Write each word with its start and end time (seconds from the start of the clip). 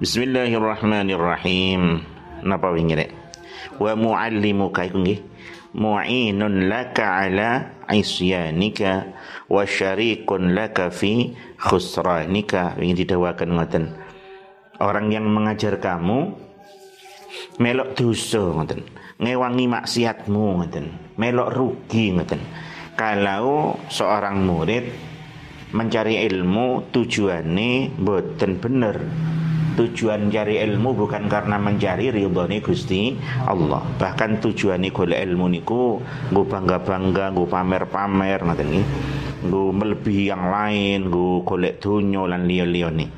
Bismillahirrahmanirrahim. 0.00 2.00
Napa 2.40 2.72
wingi? 2.72 3.04
Wa 3.76 3.92
muallimuka 3.92 4.88
iku 4.88 4.96
nggih. 4.96 5.20
Mu'inun 5.76 6.72
laka 6.72 7.20
ala 7.20 7.76
isyanika 7.84 9.12
wa 9.52 9.60
syarikun 9.68 10.56
laka 10.56 10.88
fi 10.88 11.36
khusranika. 11.60 12.80
Ingin 12.80 13.04
didawakan 13.04 13.60
ngoten. 13.60 13.92
Orang 14.80 15.12
yang 15.12 15.28
mengajar 15.28 15.76
kamu 15.76 16.32
melok 17.60 17.92
dosa 17.92 18.40
ngoten. 18.40 18.88
Ngewangi 19.20 19.68
maksiatmu 19.68 20.64
ngoten. 20.64 20.96
Melok 21.20 21.52
rugi 21.52 22.16
ngoten. 22.16 22.40
Kalau 22.96 23.76
seorang 23.92 24.48
murid 24.48 24.96
mencari 25.76 26.24
ilmu 26.24 26.88
tujuannya 26.88 28.00
boten 28.00 28.56
bener 28.56 28.96
tujuan 29.80 30.28
cari 30.28 30.60
ilmu 30.60 30.92
bukan 30.92 31.24
karena 31.24 31.56
mencari 31.56 32.12
ridhoni 32.12 32.60
Gusti 32.60 33.16
Allah. 33.48 33.80
Bahkan 33.96 34.44
tujuan 34.44 34.84
golek 34.92 35.24
ilmu 35.24 35.48
niku 35.48 35.96
nggo 36.28 36.42
bangga-bangga 36.44 37.32
nggo 37.32 37.48
pamer-pamer 37.48 38.44
ngoten 38.44 38.68
nggih. 38.68 38.86
Nggo 39.48 39.62
melebihi 39.72 40.28
yang 40.28 40.52
lain 40.52 41.08
nggo 41.08 41.48
golek 41.48 41.80
donya 41.80 42.28
lan 42.28 42.44
liya-liyane. 42.44 43.08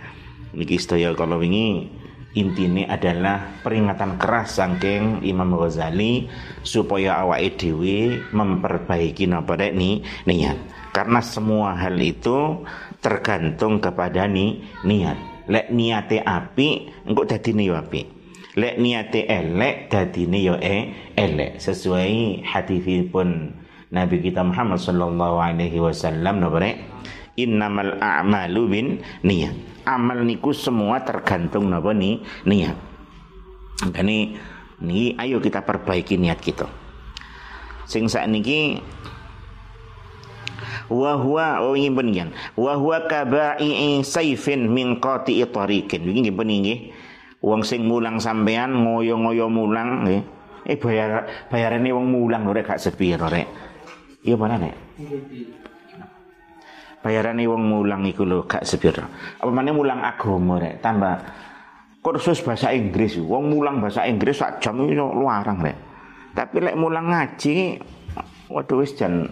Niki 0.54 0.78
sedaya 0.78 1.10
kalau 1.18 1.42
wingi 1.42 1.90
intinya 2.38 2.94
adalah 2.94 3.58
peringatan 3.66 4.16
keras 4.22 4.62
saking 4.62 5.26
Imam 5.26 5.58
Ghazali 5.58 6.30
supaya 6.62 7.18
awake 7.26 7.58
dhewe 7.58 8.22
memperbaiki 8.30 9.26
napa 9.26 9.58
rek 9.58 9.74
ni 9.74 10.06
niat. 10.30 10.56
Karena 10.94 11.18
semua 11.24 11.74
hal 11.74 11.98
itu 11.98 12.62
tergantung 13.02 13.82
kepada 13.82 14.30
ni 14.30 14.62
niat 14.86 15.31
lek 15.52 15.68
niate 15.68 16.24
api 16.24 16.88
engko 17.04 17.28
dadine 17.28 17.62
yo 17.68 17.76
api. 17.76 18.24
Lek 18.56 18.80
niate 18.80 19.28
elek 19.28 19.92
dadine 19.92 20.38
yo 20.40 20.56
e 20.56 21.12
elek. 21.12 21.60
Sesuai 21.60 22.40
hadisipun 22.40 23.52
Nabi 23.92 24.24
kita 24.24 24.40
Muhammad 24.40 24.80
sallallahu 24.80 25.36
alaihi 25.36 25.76
wasallam 25.76 26.40
napa 26.40 26.64
innamal 27.36 28.00
a'malu 28.00 28.62
bin 28.68 28.86
niat 29.24 29.56
amal 29.88 30.20
niku 30.20 30.52
semua 30.52 31.00
tergantung 31.04 31.68
napa 31.68 31.92
ni 31.96 32.20
niat 32.44 32.76
makane 33.84 34.36
ni 34.82 35.12
ayo 35.16 35.38
kita 35.38 35.62
perbaiki 35.62 36.18
niat 36.18 36.40
kita. 36.40 36.66
Sing 37.86 38.08
saat 38.08 38.30
niki 38.32 38.80
wa 40.92 41.16
huwa 41.16 41.64
oh 41.64 41.72
ingin 41.72 41.96
peninggian 41.96 42.28
wa 42.60 42.76
huwa 42.76 43.08
kaba'i 43.08 44.04
saifin 44.04 44.68
min 44.68 45.00
qati'i 45.00 45.48
tariqin. 45.48 46.04
Iki 46.04 46.20
nggih. 46.28 46.36
Peninggi 46.36 46.74
wong 47.40 47.64
sing 47.64 47.88
mulang 47.88 48.20
sampean 48.20 48.76
ngoyo-ngoyo 48.76 49.48
mulang 49.48 50.04
nggih. 50.04 50.22
Eh 50.68 50.76
bayar 50.78 51.26
bayarane 51.50 51.90
wong 51.90 52.06
mulang 52.12 52.46
lho 52.46 52.54
rek 52.54 52.76
gak 52.76 52.80
sepiro 52.84 53.26
rek. 53.26 53.48
Iya 54.22 54.38
mana 54.38 54.54
nek 54.60 54.74
bayarane 57.02 57.42
wong 57.50 57.62
mulang 57.66 58.06
iku 58.06 58.22
lho 58.22 58.46
gak 58.46 58.62
sepiro. 58.62 59.02
Apa 59.42 59.50
mana 59.50 59.74
mulang 59.74 60.00
agama 60.06 60.62
rek? 60.62 60.78
Tambah 60.78 61.14
kursus 61.98 62.38
bahasa 62.46 62.70
Inggris. 62.70 63.18
Wong 63.18 63.50
mulang 63.50 63.82
bahasa 63.82 64.06
Inggris 64.06 64.38
sak 64.38 64.62
jam 64.62 64.78
itu 64.86 65.02
luarang 65.02 65.58
rek. 65.58 65.76
Tapi 66.32 66.62
lek 66.62 66.78
mulang 66.78 67.10
ngaji 67.10 67.82
waduh 68.48 68.80
wis 68.80 68.94
jan 68.94 69.26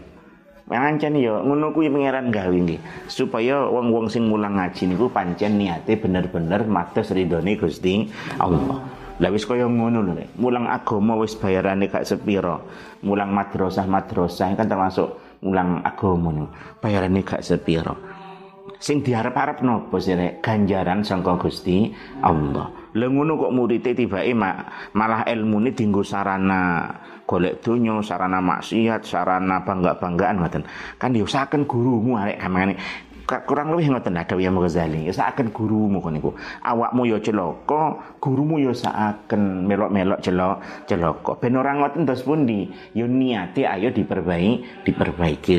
Pancen 0.70 1.18
yo 1.18 1.42
ngono 1.42 1.74
kuwi 1.74 1.90
pangeran 1.90 2.30
gawe 2.30 2.54
nggih 2.54 3.10
supaya 3.10 3.66
wong-wong 3.66 4.06
sing 4.06 4.30
mulang 4.30 4.54
ngaji 4.54 4.94
niku 4.94 5.10
pancen 5.10 5.58
niate 5.58 5.98
bener-bener 5.98 6.62
matos 6.62 7.10
ridhone 7.10 7.58
Gusti 7.58 8.06
Allah. 8.38 8.78
Lah 9.18 9.28
wis 9.34 9.44
kaya 9.50 9.66
ngono 9.66 9.98
lho 10.00 10.14
Mulang 10.38 10.70
agama 10.70 11.18
wis 11.18 11.34
bayarane 11.34 11.90
gak 11.90 12.06
sepiro. 12.06 12.70
Mulang 13.02 13.34
madrasah-madrasah 13.34 14.54
kan 14.54 14.70
termasuk 14.70 15.42
mulang 15.42 15.82
agama 15.82 16.30
niku. 16.30 16.48
Bayarane 16.78 17.20
gak 17.26 17.42
sepiro. 17.42 17.98
Sing 18.78 19.02
diharap-harap 19.02 19.66
nopo 19.66 19.98
sih? 19.98 20.16
Ganjaran 20.38 21.02
sangka 21.02 21.36
Gusti 21.36 21.90
Allah. 22.22 22.70
Lah 22.94 23.08
ngono 23.10 23.36
kok 23.36 23.52
muridé 23.52 23.92
tibake 23.92 24.32
malah 24.38 25.26
ilmune 25.26 25.74
dienggo 25.74 26.06
sarana 26.06 26.88
golek 27.30 27.62
donya, 27.62 28.02
sarana 28.02 28.42
maksiat, 28.42 29.06
sarana 29.06 29.62
bangga-banggaan 29.62 30.42
ngoten. 30.42 30.66
Kan 30.98 31.14
ya 31.14 31.22
usahaken 31.22 31.70
gurumu 31.70 32.18
arek 32.18 32.42
kamane 32.42 32.74
kurang 33.46 33.70
lebih 33.70 33.94
ngoten 33.94 34.18
ada 34.18 34.34
yang 34.42 34.58
Ghazali 34.58 35.06
ya 35.06 35.14
saken 35.14 35.54
gurumu 35.54 36.02
kon 36.02 36.18
niku 36.18 36.34
awakmu 36.66 37.06
ya 37.06 37.22
celaka 37.22 38.18
gurumu 38.18 38.58
ya 38.58 38.74
saken 38.74 39.70
melok-melok 39.70 40.18
celok 40.18 40.58
celaka 40.90 41.38
ben 41.38 41.54
ora 41.54 41.78
ngoten 41.78 42.02
terus 42.02 42.26
pundi 42.26 42.66
ya 42.90 43.06
niate 43.06 43.70
ayo 43.70 43.94
diperbaiki 43.94 44.82
diperbaiki 44.82 45.54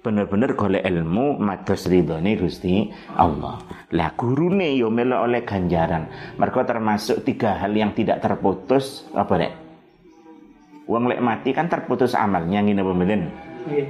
bener-bener 0.00 0.56
golek 0.56 0.80
ilmu 0.80 1.36
mados 1.36 1.84
ridhone 1.84 2.32
Gusti 2.40 2.88
Allah. 3.20 3.60
Lah 3.92 4.16
gurune 4.16 4.72
yo 4.72 4.88
melok 4.88 5.28
oleh 5.28 5.44
ganjaran. 5.44 6.08
Mergo 6.40 6.64
termasuk 6.64 7.20
tiga 7.20 7.60
hal 7.60 7.76
yang 7.76 7.92
tidak 7.92 8.24
terputus 8.24 9.04
apa 9.12 9.32
rek? 9.36 9.52
Wong 10.90 11.06
lek 11.06 11.22
mati 11.22 11.54
kan 11.54 11.70
terputus 11.70 12.18
amalnya 12.18 12.66
ngene 12.66 12.82
pemilin. 12.82 13.22
Iya. 13.70 13.86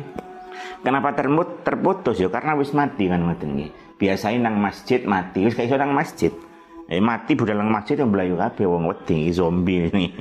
Kenapa 0.85 1.17
termut 1.17 1.65
terputus 1.65 2.21
ya 2.21 2.29
karena 2.29 2.53
wis 2.61 2.77
mati 2.77 3.09
kan 3.09 3.25
ngoten 3.25 3.57
nggih. 3.57 3.71
Biasanya 3.97 4.53
nang 4.53 4.61
masjid 4.61 5.01
mati 5.09 5.49
wis 5.49 5.57
kayak 5.57 5.81
nang 5.81 5.97
masjid. 5.97 6.29
Eh 6.93 7.01
mati 7.01 7.33
budal 7.33 7.57
nang 7.57 7.73
masjid 7.73 7.97
yang 7.97 8.13
belayu 8.13 8.37
kabeh 8.37 8.69
wong 8.69 8.85
wedi 8.85 9.33
zombie 9.33 9.89
ini. 9.89 10.13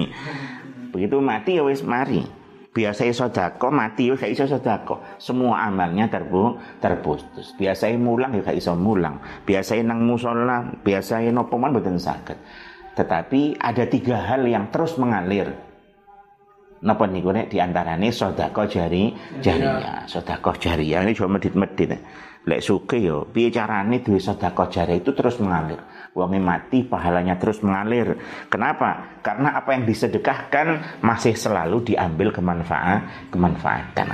Begitu 0.95 1.19
mati 1.19 1.59
ya 1.59 1.68
wis 1.68 1.84
mari 1.84 2.39
biasanya 2.69 3.13
sodako 3.18 3.73
mati 3.73 4.07
ya 4.07 4.16
gak 4.16 4.29
iso 4.29 4.45
sodako 4.45 5.01
semua 5.18 5.66
amalnya 5.66 6.06
terbu 6.06 6.62
terputus 6.78 7.57
biasanya 7.57 7.97
mulang 7.97 8.31
ya 8.38 8.45
gak 8.45 8.56
iso 8.62 8.78
mulang 8.78 9.18
biasanya 9.41 9.89
nang 9.89 10.06
musola 10.06 10.69
biasanya 10.85 11.34
nopoman 11.34 11.73
betul 11.73 11.97
sakit 11.97 12.38
tetapi 12.94 13.57
ada 13.57 13.84
tiga 13.89 14.22
hal 14.22 14.45
yang 14.45 14.69
terus 14.69 15.01
mengalir 15.01 15.50
Napa 16.79 17.12
niku 17.12 17.35
nek 17.35 17.51
diantarane 17.51 18.07
sodako 18.07 18.63
jari 18.63 19.12
jariah, 19.44 20.07
sodako 20.07 20.56
jariah 20.56 21.03
ini 21.03 21.12
cuma 21.12 21.35
medit-medit. 21.35 22.00
Lek 22.47 22.63
suke 22.63 22.95
yo, 22.95 23.28
piye 23.28 23.51
carane 23.51 24.00
duwe 24.00 24.16
sodako 24.16 24.72
jariah 24.72 25.03
itu 25.03 25.12
terus 25.12 25.44
mengalir? 25.44 25.84
Uangnya 26.16 26.39
mati 26.39 26.88
pahalanya 26.88 27.35
terus 27.35 27.59
mengalir. 27.59 28.16
Kenapa? 28.47 29.19
Karena 29.19 29.59
apa 29.59 29.75
yang 29.75 29.84
disedekahkan 29.84 31.00
masih 31.03 31.35
selalu 31.35 31.84
diambil 31.84 32.31
kemanfaat 32.31 33.28
kemanfaatan. 33.28 34.07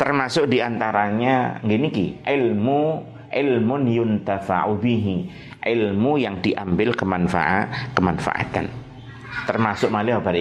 Termasuk 0.00 0.48
di 0.48 0.64
antaranya 0.64 1.60
gini 1.60 1.92
ki 1.92 2.06
ilmu 2.24 2.82
ilmu 3.28 3.74
yuntafa'u 3.84 4.80
bihi. 4.80 5.16
Ilmu 5.60 6.12
yang 6.16 6.40
diambil 6.40 6.96
kemanfaat 6.96 7.92
kemanfaatan. 7.92 8.64
Termasuk 9.44 9.92
malih 9.92 10.16
apa 10.16 10.32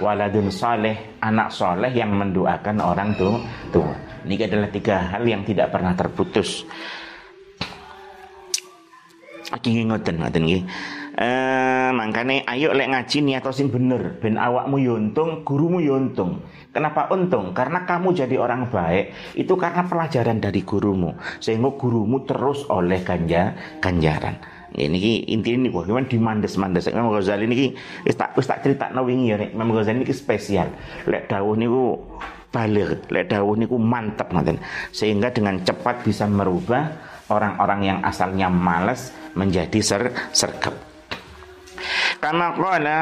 waladun 0.00 0.48
saleh 0.48 1.20
anak 1.20 1.52
soleh 1.52 1.92
yang 1.92 2.16
mendoakan 2.16 2.80
orang 2.80 3.12
tua 3.18 3.36
tua 3.68 3.92
ini 4.24 4.38
adalah 4.38 4.70
tiga 4.70 4.96
hal 5.16 5.26
yang 5.26 5.42
tidak 5.44 5.68
pernah 5.74 5.92
terputus 5.92 6.64
Iki 9.52 9.84
ngoten 9.84 10.16
ngoten 10.16 10.42
nggih. 10.48 10.62
Eh 11.12 11.90
mangkane 11.92 12.40
ayo 12.48 12.72
lek 12.72 12.88
ngaji 12.88 13.20
niat 13.20 13.44
sing 13.52 13.68
bener 13.68 14.16
ben 14.16 14.40
awakmu 14.40 14.80
yo 14.80 14.96
untung, 14.96 15.44
gurumu 15.44 15.76
yo 15.84 16.00
untung. 16.00 16.40
Kenapa 16.72 17.12
untung? 17.12 17.52
Karena 17.52 17.84
kamu 17.84 18.16
jadi 18.16 18.40
orang 18.40 18.72
baik 18.72 19.36
itu 19.36 19.52
karena 19.60 19.84
pelajaran 19.84 20.40
dari 20.40 20.64
gurumu. 20.64 21.12
Sehingga 21.36 21.76
gurumu 21.76 22.24
terus 22.24 22.64
oleh 22.72 23.04
ganja 23.04 23.52
ganjaran. 23.84 24.40
Ini 24.72 24.96
ki 24.96 25.12
intinya 25.28 25.68
nih, 25.68 25.72
gimana 25.72 26.06
di 26.08 26.18
mandes. 26.56 26.88
Imam 26.88 27.12
Ghazali 27.12 27.44
ini 27.44 27.76
wis 28.08 28.16
tak 28.16 28.32
wis 28.32 28.48
tak 28.48 28.64
cerita 28.64 28.88
wingi 28.88 29.32
ya, 29.32 29.36
Imam 29.52 29.68
Ghazali 29.68 30.00
ini 30.00 30.08
spesial. 30.16 30.72
Lek 31.04 31.28
dawuh 31.28 31.52
niku 31.52 32.00
balik, 32.48 33.08
lek 33.12 33.28
dawuh 33.28 33.52
niku 33.52 33.76
mantap 33.76 34.32
ngoten. 34.32 34.56
Sehingga 34.92 35.28
dengan 35.28 35.60
cepat 35.60 36.00
bisa 36.04 36.24
merubah 36.24 36.88
orang-orang 37.28 37.80
yang 37.84 37.98
asalnya 38.00 38.48
malas 38.48 39.12
menjadi 39.36 39.78
ser 39.84 40.02
sergap. 40.32 40.72
Karena 42.22 42.54
qala 42.56 42.98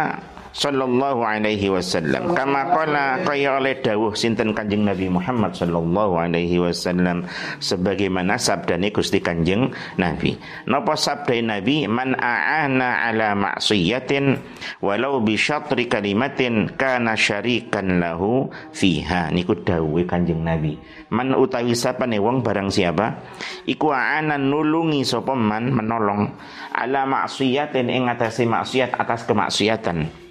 sallallahu 0.52 1.23
alaihi 1.23 1.70
wasallam. 1.70 2.35
Kama 2.35 2.70
qala 2.75 3.23
kaya 3.23 3.58
oleh 3.58 3.79
dawuh 3.79 4.14
sinten 4.14 4.52
Kanjeng 4.55 4.87
Nabi 4.87 5.06
Muhammad 5.11 5.55
sallallahu 5.55 6.19
alaihi 6.19 6.58
wasallam 6.58 7.26
sebagaimana 7.62 8.37
sabdane 8.37 8.91
Gusti 8.91 9.23
Kanjeng 9.23 9.70
Nabi. 9.99 10.37
Napa 10.67 10.99
sabda 10.99 11.38
Nabi? 11.43 11.87
Man 11.87 12.19
aana 12.19 13.06
ala 13.11 13.35
maksiyatin 13.38 14.38
walau 14.82 15.23
bi 15.23 15.38
syatri 15.38 15.87
kalimatin 15.87 16.75
kana 16.75 17.14
syarikan 17.14 18.02
lahu 18.02 18.50
fiha. 18.75 19.31
Niku 19.31 19.62
dawuhe 19.62 20.06
Kanjeng 20.06 20.43
Nabi. 20.43 20.76
Man 21.11 21.35
utawi 21.35 21.75
sapane 21.75 22.19
wong 22.23 22.43
barang 22.43 22.70
siapa? 22.70 23.23
Iku 23.67 23.91
aana 23.91 24.38
nulungi 24.38 25.02
sapa 25.06 25.35
man? 25.35 25.70
Menolong. 25.75 26.31
Ala 26.75 27.06
maksiatin 27.06 27.91
ing 27.91 28.06
atase 28.06 28.47
maksiat 28.47 28.94
atas 28.94 29.26
kemaksiatan 29.26 30.30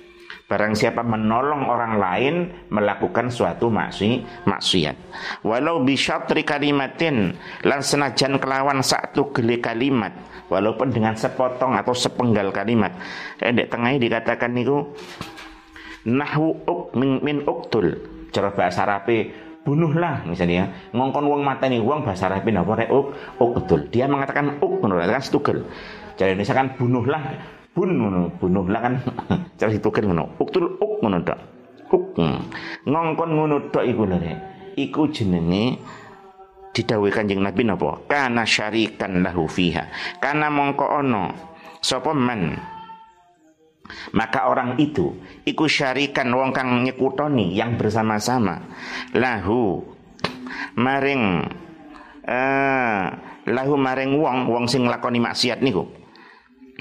Barang 0.49 0.73
siapa 0.73 1.05
menolong 1.05 1.69
orang 1.69 2.01
lain 2.01 2.35
melakukan 2.73 3.29
suatu 3.29 3.69
maksi, 3.69 4.25
maksiat. 4.49 4.97
Walau 5.45 5.85
bisyatri 5.85 6.41
kalimatin 6.41 7.37
lan 7.61 7.85
senajan 7.85 8.41
kelawan 8.41 8.81
satu 8.81 9.29
gele 9.29 9.61
kalimat, 9.61 10.09
walaupun 10.49 10.89
dengan 10.89 11.13
sepotong 11.13 11.77
atau 11.77 11.93
sepenggal 11.93 12.49
kalimat. 12.49 12.97
Endek 13.37 13.69
tengahnya 13.69 14.01
dikatakan 14.01 14.49
niku 14.57 14.89
nahwu 16.09 16.65
uk 16.65 16.97
min, 16.97 17.21
min 17.21 17.37
uktul. 17.45 18.01
Cara 18.33 18.49
bahasa 18.49 18.89
Arabe 18.89 19.29
bunuhlah 19.61 20.25
misalnya 20.25 20.89
ngongkon 20.97 21.29
wong 21.29 21.45
mateni 21.45 21.77
wong 21.77 22.01
bahasa 22.01 22.25
Arabe 22.25 22.49
napa 22.49 22.89
uk 22.89 23.13
uktul. 23.37 23.85
Dia 23.93 24.09
mengatakan 24.09 24.57
uk 24.57 24.81
menurut 24.81 25.05
kan 25.05 25.21
setugel. 25.21 25.61
Jadi 26.17 26.33
misalkan 26.33 26.73
bunuhlah 26.73 27.37
bun 27.79 27.95
ngono 27.95 28.27
bunuhlah 28.35 28.81
kan 28.83 28.93
cara 29.59 29.71
ditukar 29.71 30.03
ngono. 30.03 30.35
Uktul 30.35 30.75
uk 30.75 30.99
ngono 30.99 31.23
tok. 31.23 31.39
Uk 31.95 32.19
ngongkon 32.83 33.29
ngono 33.31 33.55
tok 33.71 33.87
iku 33.87 34.03
lho 34.03 34.19
iku 34.75 35.07
jenenge 35.07 35.79
didhawuhi 36.75 37.15
Kanjeng 37.15 37.39
Nabi 37.39 37.63
napa? 37.63 38.03
Kana 38.11 38.43
syarikan 38.43 39.23
lahu 39.23 39.47
fiha. 39.47 39.87
Kana 40.19 40.51
mongko 40.51 40.83
ono. 40.99 41.23
Sapa 41.79 42.11
man 42.11 42.59
maka 44.11 44.51
orang 44.51 44.75
itu 44.77 45.15
iku 45.47 45.65
syarikan 45.65 46.29
wong 46.35 46.51
kang 46.51 46.83
nyekutoni 46.83 47.55
yang 47.55 47.79
bersama-sama. 47.79 48.59
Lahu 49.15 49.87
maring 50.75 51.47
uh, 52.27 53.03
lahu 53.47 53.73
maring 53.79 54.19
wong 54.19 54.51
wong 54.51 54.67
sing 54.67 54.83
lakoni 54.83 55.23
maksiat 55.23 55.63
niku 55.63 55.98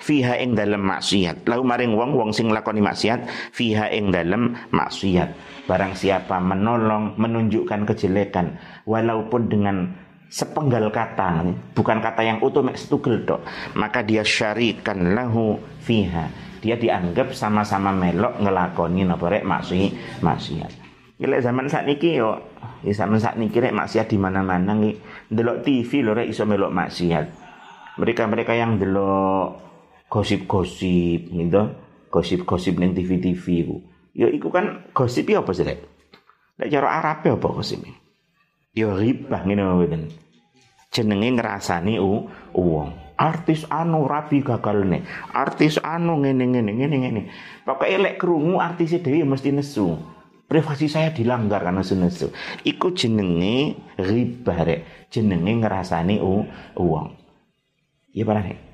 fiha 0.01 0.39
ing 0.39 0.55
dalam 0.55 0.83
maksiat 0.83 1.47
lalu 1.47 1.63
maring 1.67 1.93
wong 1.95 2.11
wong 2.15 2.31
sing 2.31 2.51
lakoni 2.51 2.83
maksiat 2.83 3.53
fiha 3.53 3.91
ing 3.93 4.11
dalam 4.15 4.57
maksiat 4.71 5.31
barang 5.69 5.95
siapa 5.95 6.41
menolong 6.41 7.19
menunjukkan 7.21 7.85
kejelekan 7.85 8.57
walaupun 8.89 9.53
dengan 9.53 9.77
sepenggal 10.29 10.93
kata 10.93 11.45
bukan 11.73 11.99
kata 12.01 12.21
yang 12.25 12.39
utuh 12.45 12.65
setugel 12.77 13.25
dok 13.25 13.41
maka 13.77 14.05
dia 14.05 14.25
syarikan 14.25 15.17
lahu 15.17 15.57
fiha 15.85 16.29
dia 16.59 16.75
dianggap 16.75 17.33
sama-sama 17.33 17.95
melok 17.95 18.41
ngelakoni 18.43 19.07
napa 19.07 19.31
rek 19.31 19.47
maksi 19.47 19.95
maksiat 20.21 20.89
Gila 21.19 21.43
zaman 21.43 21.67
saat 21.67 21.83
niki 21.83 22.15
yo, 22.15 22.39
ya 22.87 22.95
zaman 22.95 23.19
saat 23.19 23.35
niki 23.35 23.59
rek 23.59 23.75
maksiat 23.75 24.07
di 24.07 24.15
mana-mana 24.15 24.71
nih. 24.71 24.95
Delok 25.27 25.67
TV 25.67 26.07
lho 26.07 26.15
rek 26.15 26.31
iso 26.31 26.47
melok 26.47 26.71
maksiat. 26.71 27.27
Mereka-mereka 27.99 28.55
yang 28.55 28.79
delok 28.79 29.68
gosip-gosip 30.09 31.29
gitu. 31.29 31.63
Gosip-gosip 32.09 32.81
ning 32.81 32.97
TV-TV 32.97 33.45
iku 33.65 33.77
ya 34.19 34.27
iku 34.27 34.51
kan 34.51 34.91
gosip 34.91 35.31
ya 35.31 35.45
apa 35.47 35.55
sih 35.55 35.63
lek 35.63 35.79
lek 36.59 36.69
cara 36.75 36.89
Arab 36.99 37.19
ya 37.23 37.33
apa 37.39 37.49
gosip 37.55 37.87
ya 38.75 38.91
ribah 38.97 39.47
ngene 39.47 39.63
mboten. 39.63 40.03
Jenenge 40.89 41.29
ngrasani 41.37 42.01
uang 42.01 42.91
artis 43.21 43.69
anu 43.69 44.09
rapi 44.09 44.41
gagal 44.41 44.89
nih 44.89 45.05
artis 45.37 45.77
anu 45.85 46.25
ngene 46.25 46.45
ngene 46.49 46.71
ngene 46.75 46.97
ngene. 46.97 47.23
Pokoknya 47.63 48.09
lek 48.09 48.17
kerungu 48.19 48.59
artis 48.59 48.97
dhewe 48.99 49.23
mesti 49.23 49.53
nesu. 49.53 49.95
Privasi 50.49 50.89
saya 50.89 51.13
dilanggar 51.13 51.61
karena 51.61 51.85
nesu 51.85 52.33
iku 52.65 52.97
jenenge 52.97 53.77
ribah 54.01 54.65
rek. 54.65 55.13
Jenenge 55.13 55.61
u 56.25 56.49
uang 56.81 57.09
iya 58.17 58.25
parah 58.25 58.68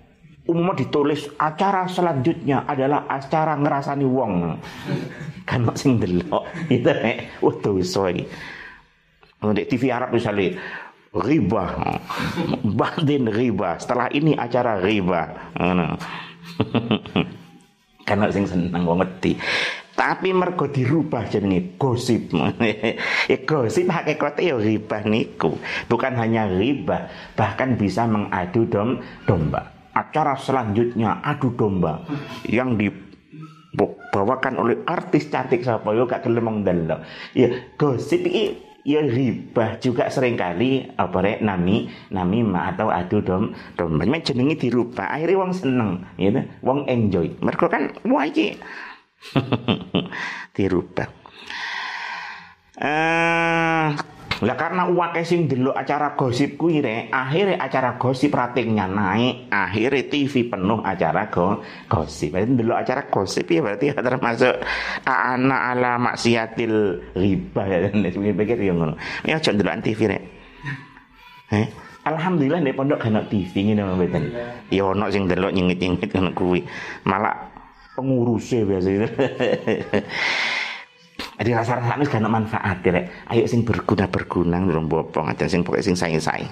umumnya 0.45 0.85
ditulis 0.85 1.25
acara 1.41 1.89
selanjutnya 1.89 2.69
adalah 2.69 3.09
acara 3.09 3.57
ngerasani 3.57 4.07
wong. 4.07 4.33
Kan 5.49 5.69
sing 5.77 6.01
delok 6.01 6.49
itu 6.73 6.89
nek 6.89 7.45
wah 7.45 7.57
dosa 7.61 8.09
iki. 8.09 8.25
Di 9.45 9.65
TV 9.69 9.93
Arab 9.93 10.17
misalnya 10.17 10.57
riba. 11.13 11.65
Batin 12.81 13.29
riba. 13.29 13.77
Setelah 13.77 14.09
ini 14.09 14.33
acara 14.33 14.81
riba. 14.81 15.53
Karena 18.09 18.33
sing 18.33 18.49
seneng 18.49 18.89
wong 18.89 19.05
ngerti. 19.05 19.37
Tapi 19.95 20.35
mergo 20.35 20.69
dirubah 20.69 21.29
jenenge 21.29 21.77
gosip. 21.77 22.33
ya 23.31 23.39
gosip 23.47 23.87
hakikate 23.89 24.49
ya 24.49 24.57
riba 24.57 25.05
niku. 25.05 25.61
Bukan 25.93 26.19
hanya 26.19 26.51
riba, 26.51 27.09
bahkan 27.39 27.79
bisa 27.79 28.09
mengadu 28.09 28.67
dom 28.67 28.99
domba 29.29 29.74
acara 29.95 30.35
selanjutnya 30.35 31.23
adu 31.23 31.55
domba 31.55 32.03
yang 32.51 32.75
dibawakan 32.75 34.59
oleh 34.59 34.77
artis 34.85 35.31
cantik 35.31 35.63
siapa? 35.63 35.95
Yo 35.95 36.05
gak 36.11 36.27
gelem 36.27 36.67
delok. 36.67 37.07
Ya 37.33 37.55
gosip 37.79 38.27
iki 38.27 38.59
ya 38.85 39.01
riba 39.01 39.81
juga 39.81 40.13
sering 40.13 40.37
kali 40.37 40.85
apa 41.01 41.17
rek 41.25 41.41
nami 41.41 41.89
nami 42.13 42.45
ma 42.45 42.75
atau 42.75 42.91
adu 42.91 43.23
dom 43.23 43.55
domba. 43.79 44.03
Jenenge 44.21 44.59
dirubah 44.59 45.15
akhirnya 45.15 45.41
wong 45.41 45.53
seneng 45.55 45.91
gitu 46.19 46.43
wong 46.67 46.91
enjoy. 46.91 47.31
Mereka 47.39 47.71
kan 47.71 47.95
wah 48.11 48.27
iki 48.27 48.59
dirubah 50.59 51.09
eh 52.75 53.89
lah 54.43 54.57
karena 54.59 54.91
uang 54.91 55.15
sing 55.23 55.47
dulu 55.47 55.71
acara 55.71 56.19
gosip 56.19 56.59
kuwi 56.59 56.83
rek, 56.83 57.15
akhirnya 57.15 57.63
acara 57.63 57.95
gosip 57.95 58.35
ratingnya 58.35 58.91
naik, 58.91 59.47
akhirnya 59.53 60.11
TV 60.11 60.51
penuh 60.51 60.83
acara 60.83 61.31
go, 61.31 61.63
gosip. 61.87 62.35
Berarti 62.35 62.53
dulu 62.59 62.73
acara 62.75 63.07
gosip 63.07 63.47
ya 63.47 63.61
berarti 63.63 63.95
termasuk 63.95 64.55
anak 65.07 65.61
ala 65.77 65.93
maksiatil 66.03 66.75
riba 67.15 67.63
ya 67.71 67.79
dan 67.87 68.03
pikir 68.35 68.59
yang 68.59 68.83
ngono. 68.83 68.95
Ya 69.23 69.39
aja 69.39 69.55
dulu 69.55 69.71
TV 69.79 70.01
rek. 70.11 70.23
Eh? 71.55 71.67
Alhamdulillah 72.05 72.61
nek 72.61 72.77
pondok 72.77 73.01
kan 73.01 73.17
TV 73.31 73.53
ngene 73.71 73.87
mboten. 73.87 74.25
Ya 74.69 74.83
ono 74.85 75.09
sing 75.15 75.31
delok 75.31 75.55
nyengit-nyengit 75.55 76.11
ngono 76.13 76.35
kuwi. 76.37 76.61
Malah 77.07 77.55
pengurusnya 77.95 78.67
biasa 78.67 78.89
Jadi 81.35 81.51
rasa-rasa 81.51 81.99
ini 81.99 82.07
gak 82.07 82.25
manfaat 82.31 82.79
ya. 82.87 83.03
Ayo 83.31 83.45
sing 83.51 83.67
berguna-berguna 83.67 84.63
ngrung 84.63 84.87
bopong 84.87 85.35
aja 85.35 85.51
sing 85.51 85.67
pokoke 85.67 85.83
sing 85.83 85.99
sae-sae. 85.99 86.47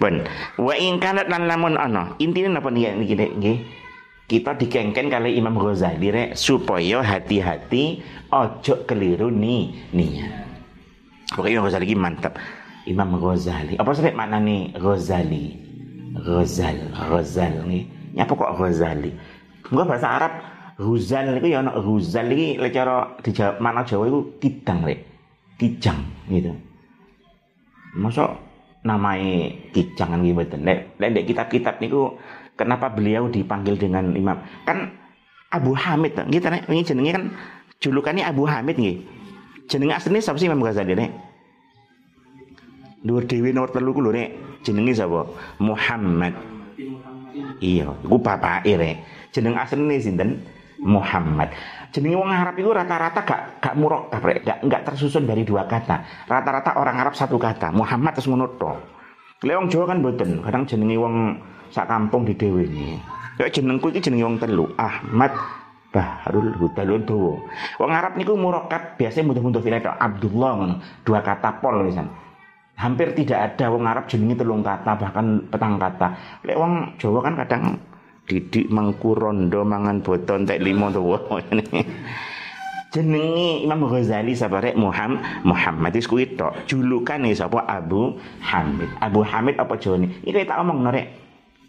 Ben, 0.00 0.24
wa 0.56 0.72
in 0.76 1.00
kanat 1.00 1.28
lan 1.28 1.48
lamun 1.48 1.76
ana. 1.76 2.16
Intine 2.20 2.52
napa 2.52 2.72
nih 2.72 2.96
niki 2.96 3.16
nggih? 3.16 3.58
Kita 4.30 4.54
dikengken 4.54 5.10
kali 5.10 5.34
Imam 5.34 5.58
Ghazali 5.58 6.08
rek 6.08 6.38
supaya 6.38 7.02
hati-hati 7.02 8.00
ojo 8.30 8.86
keliru 8.86 9.28
nih 9.28 9.90
niat. 9.90 10.32
Pokoknya 11.34 11.58
Imam 11.60 11.66
Ghazali 11.66 11.94
mantap. 11.98 12.34
Imam 12.88 13.18
Ghazali. 13.18 13.76
Apa 13.76 13.90
sih 13.92 14.06
nih 14.06 14.60
Ghazali? 14.78 15.70
Ghazal, 16.10 16.90
Ghazal 16.90 17.54
nih. 17.70 17.86
Nyapa 18.18 18.32
kok 18.34 18.54
Ghazali? 18.58 19.10
Enggak 19.70 19.86
bahasa 19.86 20.08
Arab 20.10 20.32
Huzal 20.80 21.36
itu 21.36 21.52
ya 21.52 21.60
ana 21.60 21.76
Huzal 21.76 22.32
iki 22.32 22.56
lek 22.56 22.72
di 23.20 23.30
Jawa, 23.36 23.60
mana 23.60 23.84
Jawa 23.84 24.08
itu 24.08 24.20
kidang 24.40 24.80
rek. 24.80 25.04
Kijang 25.60 26.00
gitu. 26.32 26.56
Masuk 27.92 28.32
namanya 28.80 29.52
kijangan 29.76 30.24
gitu 30.24 30.40
mboten. 30.40 30.64
Lek 30.64 30.96
lek 30.96 31.28
kitab-kitab 31.28 31.84
niku 31.84 32.16
kenapa 32.56 32.88
beliau 32.88 33.28
dipanggil 33.28 33.76
dengan 33.76 34.16
imam? 34.16 34.40
Kan 34.64 34.96
Abu 35.52 35.76
Hamid 35.76 36.16
gitu 36.16 36.46
nek 36.48 36.64
ini 36.72 36.80
jenenge 36.80 37.12
kan 37.12 37.24
julukannya 37.84 38.24
Abu 38.24 38.48
Hamid 38.48 38.80
nggih. 38.80 39.04
Jenenge 39.68 40.00
asline 40.00 40.24
sapa 40.24 40.40
sih 40.40 40.48
Imam 40.48 40.64
Ghazali 40.64 40.96
nek? 40.96 41.12
Dhuwur 43.04 43.28
dhewe 43.28 43.52
nomor 43.52 43.68
telu 43.68 43.92
ku 43.92 44.00
lho 44.00 44.16
nek 44.16 44.32
jenenge 44.64 44.96
sapa? 44.96 45.28
Muhammad. 45.60 46.32
Iya, 47.60 47.92
iku 48.00 48.16
bapake 48.16 48.80
rek. 48.80 48.96
Jeneng 49.28 49.60
asline 49.60 50.00
sinten? 50.00 50.40
Muhammad. 50.80 51.52
Jenenge 51.92 52.16
wong 52.16 52.32
Arab 52.32 52.56
itu 52.56 52.72
rata-rata 52.72 53.20
gak 53.22 53.40
gak 53.60 53.74
murok 53.76 54.08
gak 54.08 54.64
gak 54.64 54.82
tersusun 54.88 55.28
dari 55.28 55.44
dua 55.44 55.68
kata. 55.68 56.26
Rata-rata 56.26 56.80
orang 56.80 56.96
Arab 56.96 57.14
satu 57.14 57.36
kata, 57.36 57.72
Muhammad 57.72 58.16
terus 58.16 58.28
ngono 58.28 58.48
to. 58.56 58.72
wong 59.40 59.68
Jawa 59.72 59.84
kan 59.88 60.04
mboten, 60.04 60.44
kadang 60.44 60.64
jenenge 60.68 60.96
wong 61.00 61.36
sak 61.72 61.88
kampung 61.88 62.28
di 62.28 62.36
dhewe 62.36 62.64
iki. 62.68 62.96
Ya 63.40 63.48
jenengku 63.48 63.88
iki 63.92 64.04
jenenge 64.04 64.24
wong 64.24 64.36
telu, 64.36 64.68
Ahmad, 64.76 65.32
Bahrul 65.92 66.52
Huda 66.60 66.84
dawa. 66.84 67.34
Wong 67.80 67.90
Arab 67.92 68.16
niku 68.20 68.36
murakkab 68.36 69.00
biasanya 69.00 69.32
mudah-mudah 69.32 69.60
filet 69.64 69.84
Abdullah 69.84 70.50
ngono, 70.60 70.74
dua 71.04 71.20
kata 71.24 71.60
pol 71.60 71.88
misalnya 71.88 72.30
hampir 72.80 73.12
tidak 73.12 73.52
ada 73.52 73.68
wong 73.68 73.84
Arab 73.84 74.08
jenenge 74.08 74.40
telung 74.40 74.64
kata 74.64 74.96
bahkan 74.96 75.44
petang 75.52 75.76
kata 75.76 76.16
lek 76.48 76.56
wong 76.56 76.96
Jawa 76.96 77.20
kan 77.20 77.36
kadang 77.36 77.76
didik 78.30 78.70
mangku 78.70 79.18
rondo 79.18 79.66
mangan 79.66 79.98
boton 80.06 80.46
tek 80.46 80.62
limo 80.62 80.86
tuwa 80.94 81.18
jenenge 82.94 83.66
Imam 83.66 83.86
Ghazali 83.90 84.38
sabare 84.38 84.74
Muhammad 84.78 85.22
Muhammad 85.46 85.94
itu 85.94 86.10
kuwi 86.10 86.34
tok. 86.34 86.66
Julukane 86.66 87.30
sapa? 87.34 87.62
Abu 87.66 88.18
Hamid. 88.42 88.90
Abu 88.98 89.22
Hamid 89.22 89.54
apa 89.58 89.78
jane 89.78 90.10
iki 90.26 90.42
tak 90.42 90.58
omong 90.58 90.82
norek 90.82 91.06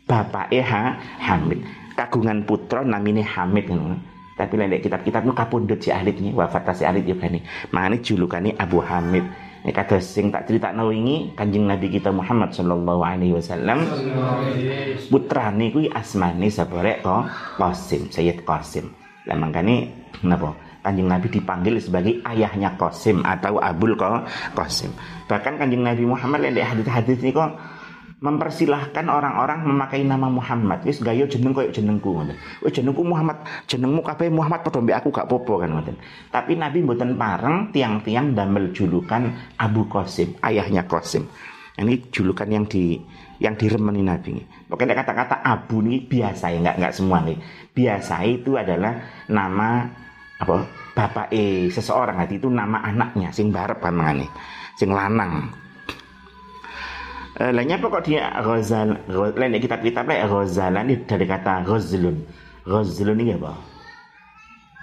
bapak 0.10 0.50
ha 0.66 0.98
Hamid. 1.22 1.62
Kagungan 1.94 2.46
putra 2.46 2.82
namine 2.82 3.22
Hamid 3.22 3.70
tapi 4.42 4.58
lek 4.58 4.82
kitab-kitab 4.82 5.22
nu 5.22 5.38
kapundhut 5.38 5.78
si 5.78 5.94
Alit 5.94 6.18
nih 6.18 6.34
wafat 6.34 6.66
si 6.74 6.82
Alit 6.82 7.06
ya 7.06 7.14
bani 7.14 7.46
makane 7.70 8.02
julukane 8.02 8.58
Abu 8.58 8.82
Hamid 8.82 9.22
ini 9.62 9.72
kata 9.78 10.02
sing 10.02 10.34
tak 10.34 10.50
cerita 10.50 10.74
wingi 10.74 11.38
Kanjeng 11.38 11.70
Nabi 11.70 11.94
kita 11.94 12.10
Muhammad 12.10 12.50
sallallahu 12.50 13.02
alaihi 13.06 13.38
wasallam 13.38 13.86
putrane 15.14 15.70
kuwi 15.70 15.86
asmane 15.94 16.50
sabare 16.50 16.98
ko 17.06 17.30
Qasim, 17.62 18.10
Sayyid 18.10 18.42
Qasim. 18.42 18.90
Lah 19.30 19.38
mangkane 19.38 19.94
napa? 20.26 20.58
Kanjeng 20.82 21.06
Nabi 21.06 21.30
dipanggil 21.30 21.78
sebagai 21.78 22.26
ayahnya 22.26 22.74
Qasim 22.74 23.22
atau 23.22 23.62
Abul 23.62 23.94
Qasim. 24.58 24.90
Bahkan 25.30 25.62
Kanjeng 25.62 25.86
Nabi 25.86 26.10
Muhammad 26.10 26.42
yang 26.42 26.58
hadis-hadis 26.58 27.22
ini 27.22 27.30
kok 27.30 27.54
mempersilahkan 28.22 29.10
orang-orang 29.10 29.66
memakai 29.66 30.06
nama 30.06 30.30
Muhammad. 30.30 30.86
Wis 30.86 31.02
gayo 31.02 31.26
jeneng 31.26 31.58
koyo 31.58 31.74
jenengku 31.74 32.14
ngoten. 32.14 32.38
Wis 32.62 32.72
jenengku 32.78 33.02
Muhammad, 33.02 33.42
jenengmu 33.66 34.06
kabeh 34.06 34.30
Muhammad 34.30 34.62
padha 34.62 34.78
mbek 34.78 34.98
aku 35.02 35.10
gak 35.10 35.26
popo 35.26 35.58
kan 35.58 35.74
ngoten. 35.74 35.98
Tapi 36.30 36.54
Nabi 36.54 36.86
mboten 36.86 37.18
pareng 37.18 37.74
tiang-tiang 37.74 38.38
damel 38.38 38.70
julukan 38.78 39.34
Abu 39.58 39.90
Qasim, 39.90 40.38
ayahnya 40.46 40.86
Qasim. 40.86 41.26
Ini 41.82 42.14
julukan 42.14 42.46
yang 42.46 42.70
di 42.70 43.02
yang 43.42 43.58
diremeni 43.58 44.06
Nabi. 44.06 44.38
Pokoknya 44.70 44.94
kata-kata 45.02 45.42
Abu 45.42 45.82
ini 45.82 46.06
biasa 46.06 46.54
ya, 46.54 46.62
nggak 46.62 46.78
nggak 46.78 46.94
semua 46.94 47.26
nih. 47.26 47.42
Biasa 47.74 48.22
itu 48.30 48.54
adalah 48.54 49.26
nama 49.34 49.90
apa 50.42 50.56
bapak 50.98 51.30
eh 51.30 51.70
seseorang 51.70 52.18
hati 52.18 52.42
itu 52.42 52.50
nama 52.50 52.82
anaknya 52.82 53.30
sing 53.30 53.54
barep 53.54 53.78
pamangane 53.78 54.26
sing 54.74 54.90
lanang 54.90 55.54
Eh, 57.32 57.52
lainnya 57.56 57.80
pokok 57.80 58.04
dia 58.04 58.28
Ghazal 58.44 59.08
lain 59.08 59.56
kitab-kitab 59.56 60.04
lain 60.04 60.28
Ghazalan 60.28 60.84
ini 60.92 60.96
dari 61.08 61.24
kata 61.24 61.64
Ghazlun. 61.64 62.28
Ghazlun 62.68 63.18
ini 63.24 63.40
apa? 63.40 63.56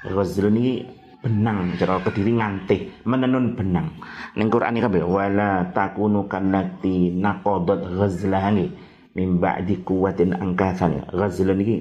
Ghazlun 0.09 0.57
ini 0.57 0.81
benang 1.21 1.77
cara 1.77 2.01
kediri 2.01 2.33
ngante 2.41 3.05
menenun 3.05 3.53
benang. 3.53 3.93
Ning 4.33 4.49
Quran 4.49 4.81
iki 4.81 4.85
kabeh 4.87 5.05
wala 5.05 5.69
takunu 5.77 6.25
kannati 6.25 7.13
naqadat 7.13 7.85
ghazlani 7.85 8.73
min 9.13 9.37
ba'di 9.37 9.85
quwwatin 9.85 10.33
angkasan 10.33 11.05
ghazlun 11.13 11.61
iki 11.61 11.77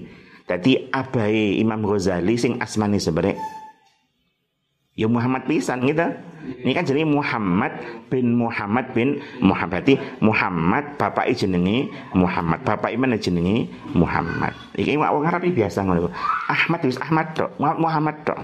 dadi 0.52 0.92
abai 0.92 1.64
Imam 1.64 1.86
Ghazali 1.88 2.36
sing 2.36 2.60
asmane 2.60 3.00
sebenarnya 3.00 3.40
ya 4.98 5.06
Muhammad 5.06 5.46
pisan 5.46 5.86
gitu 5.86 6.04
ini 6.66 6.74
kan 6.74 6.82
jenenge 6.82 7.08
Muhammad 7.14 7.70
bin 8.10 8.34
Muhammad 8.34 8.90
bin 8.98 9.22
Muhammad 9.44 9.78
berarti 9.78 9.96
Muhammad 10.26 10.84
bapak 10.98 11.30
jenenge 11.38 11.94
Muhammad 12.18 12.60
bapak 12.66 12.90
mana 12.98 13.16
jenenge 13.16 13.70
Muhammad 13.94 14.52
iki 14.74 14.98
wong 14.98 15.24
Arab 15.24 15.46
biasa 15.46 15.86
ngono 15.86 16.10
Ahmad 16.50 16.82
wis 16.82 16.98
Ahmad 16.98 17.38
tok 17.38 17.54
Muhammad 17.62 18.18
tok 18.26 18.42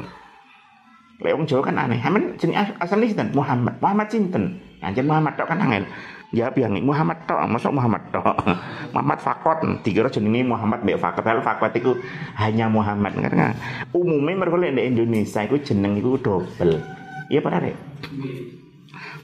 Lek 1.24 1.40
wong 1.40 1.48
Jawa 1.48 1.72
kan 1.72 1.80
aneh. 1.80 2.02
Amen 2.04 2.36
jenenge 2.36 2.76
asale 2.84 3.08
sinten? 3.08 3.32
Muhammad. 3.32 3.80
Muhammad 3.80 4.12
sinten? 4.12 4.60
Anjen 4.84 5.08
Muhammad 5.08 5.40
tok 5.40 5.48
kan 5.48 5.62
angel. 5.62 5.88
Jawab 6.34 6.58
yang 6.58 6.74
Muhammad 6.82 7.30
tok, 7.30 7.46
masuk 7.46 7.78
Muhammad 7.78 8.02
tok. 8.10 8.26
Muhammad 8.94 9.20
Fakot, 9.22 9.62
dikira 9.86 10.10
jenenge 10.10 10.42
Muhammad 10.42 10.82
mbek 10.82 10.98
Fakot. 10.98 11.22
Kalau 11.22 11.46
Fakot 11.46 11.70
itu 11.78 11.94
hanya 12.42 12.66
Muhammad 12.66 13.14
karena 13.14 13.54
umumnya 13.94 14.42
mereka 14.42 14.58
di 14.58 14.82
Indonesia 14.82 15.46
itu 15.46 15.62
jeneng 15.62 15.94
itu 15.94 16.18
double. 16.18 16.82
Iya 17.30 17.40
pada. 17.46 17.70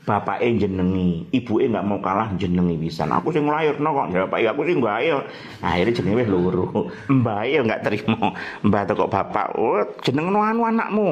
Bapak 0.06 0.42
e 0.42 0.54
jenengi, 0.58 1.30
ibu 1.34 1.62
e 1.62 1.66
nggak 1.70 1.86
mau 1.86 1.98
kalah 1.98 2.30
jenengi 2.38 2.78
bisa. 2.78 3.10
Aku 3.10 3.34
sing 3.34 3.46
no 3.46 3.90
kok, 3.94 4.08
ya 4.14 4.26
Pak, 4.30 4.42
aku 4.54 4.62
sing 4.70 4.78
ayo. 4.82 5.26
Akhirnya 5.66 5.98
jenengi 5.98 6.18
wis 6.22 6.30
loro. 6.30 6.94
Mbak 7.10 7.42
e 7.46 7.58
nggak 7.58 7.82
terima. 7.86 8.38
Mbak 8.62 8.94
kok 8.94 9.10
bapak, 9.10 9.58
oh 9.58 9.82
jeneng 10.06 10.30
no 10.30 10.46
anu 10.46 10.62
anakmu 10.66 11.10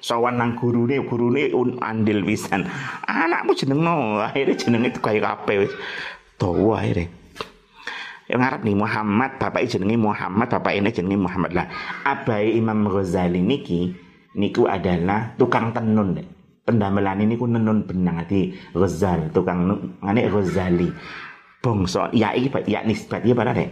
sawan 0.00 0.38
nang 0.38 0.56
gurune 0.58 1.02
gurune 1.04 1.50
un 1.54 1.78
andil 1.82 2.22
pisan. 2.24 2.66
Anakmu 3.06 3.54
jenengno. 3.54 4.22
Akhirnya 4.22 4.54
itu 4.88 5.00
kayak 5.00 5.22
kabeh 5.24 5.66
wis. 5.66 5.72
Dawa 6.38 6.82
akhirnya. 6.82 7.10
Yang 8.28 8.42
Arab 8.44 8.60
nih 8.60 8.76
Muhammad 8.76 9.30
bapak 9.40 9.64
jenenge 9.64 9.96
Muhammad 9.96 10.48
bapak 10.52 10.72
ini 10.76 10.92
jenenge 10.92 11.16
Muhammad. 11.16 11.50
Lah 11.56 11.66
abai 12.04 12.52
Imam 12.60 12.84
Ghazali 12.84 13.40
niki 13.40 13.96
niku 14.36 14.68
adalah 14.68 15.32
tukang 15.40 15.72
tenun 15.72 16.12
deh 16.12 16.28
pendamelan 16.68 17.24
ini 17.24 17.40
ku 17.40 17.48
nenun 17.48 17.88
benang 17.88 18.20
ati 18.20 18.52
Ghazal 18.76 19.32
tukang 19.32 19.64
ngane 20.04 20.28
Ghazali. 20.28 20.88
Bongso 21.58 22.12
ya 22.14 22.36
iki 22.36 22.52
ya 22.70 22.84
nisbat 22.86 23.24
ya 23.26 23.34
pada 23.34 23.56
deh 23.56 23.66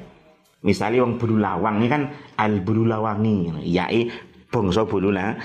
misalnya 0.66 1.06
wong 1.06 1.23
bulu 1.23 1.38
lawang 1.38 1.78
ini 1.78 1.87
kan 1.87 2.02
al 2.40 2.59
bulu 2.64 2.83
lawangi 2.83 3.54
ya 3.62 3.87
bongso 4.50 4.90
bulu 4.90 5.14
lah 5.14 5.38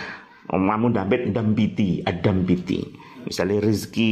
Mamun 0.49 0.91
dampit 0.95 1.29
dambiti, 1.29 2.01
adambiti. 2.01 2.81
Misalnya 3.27 3.61
rezeki 3.61 4.11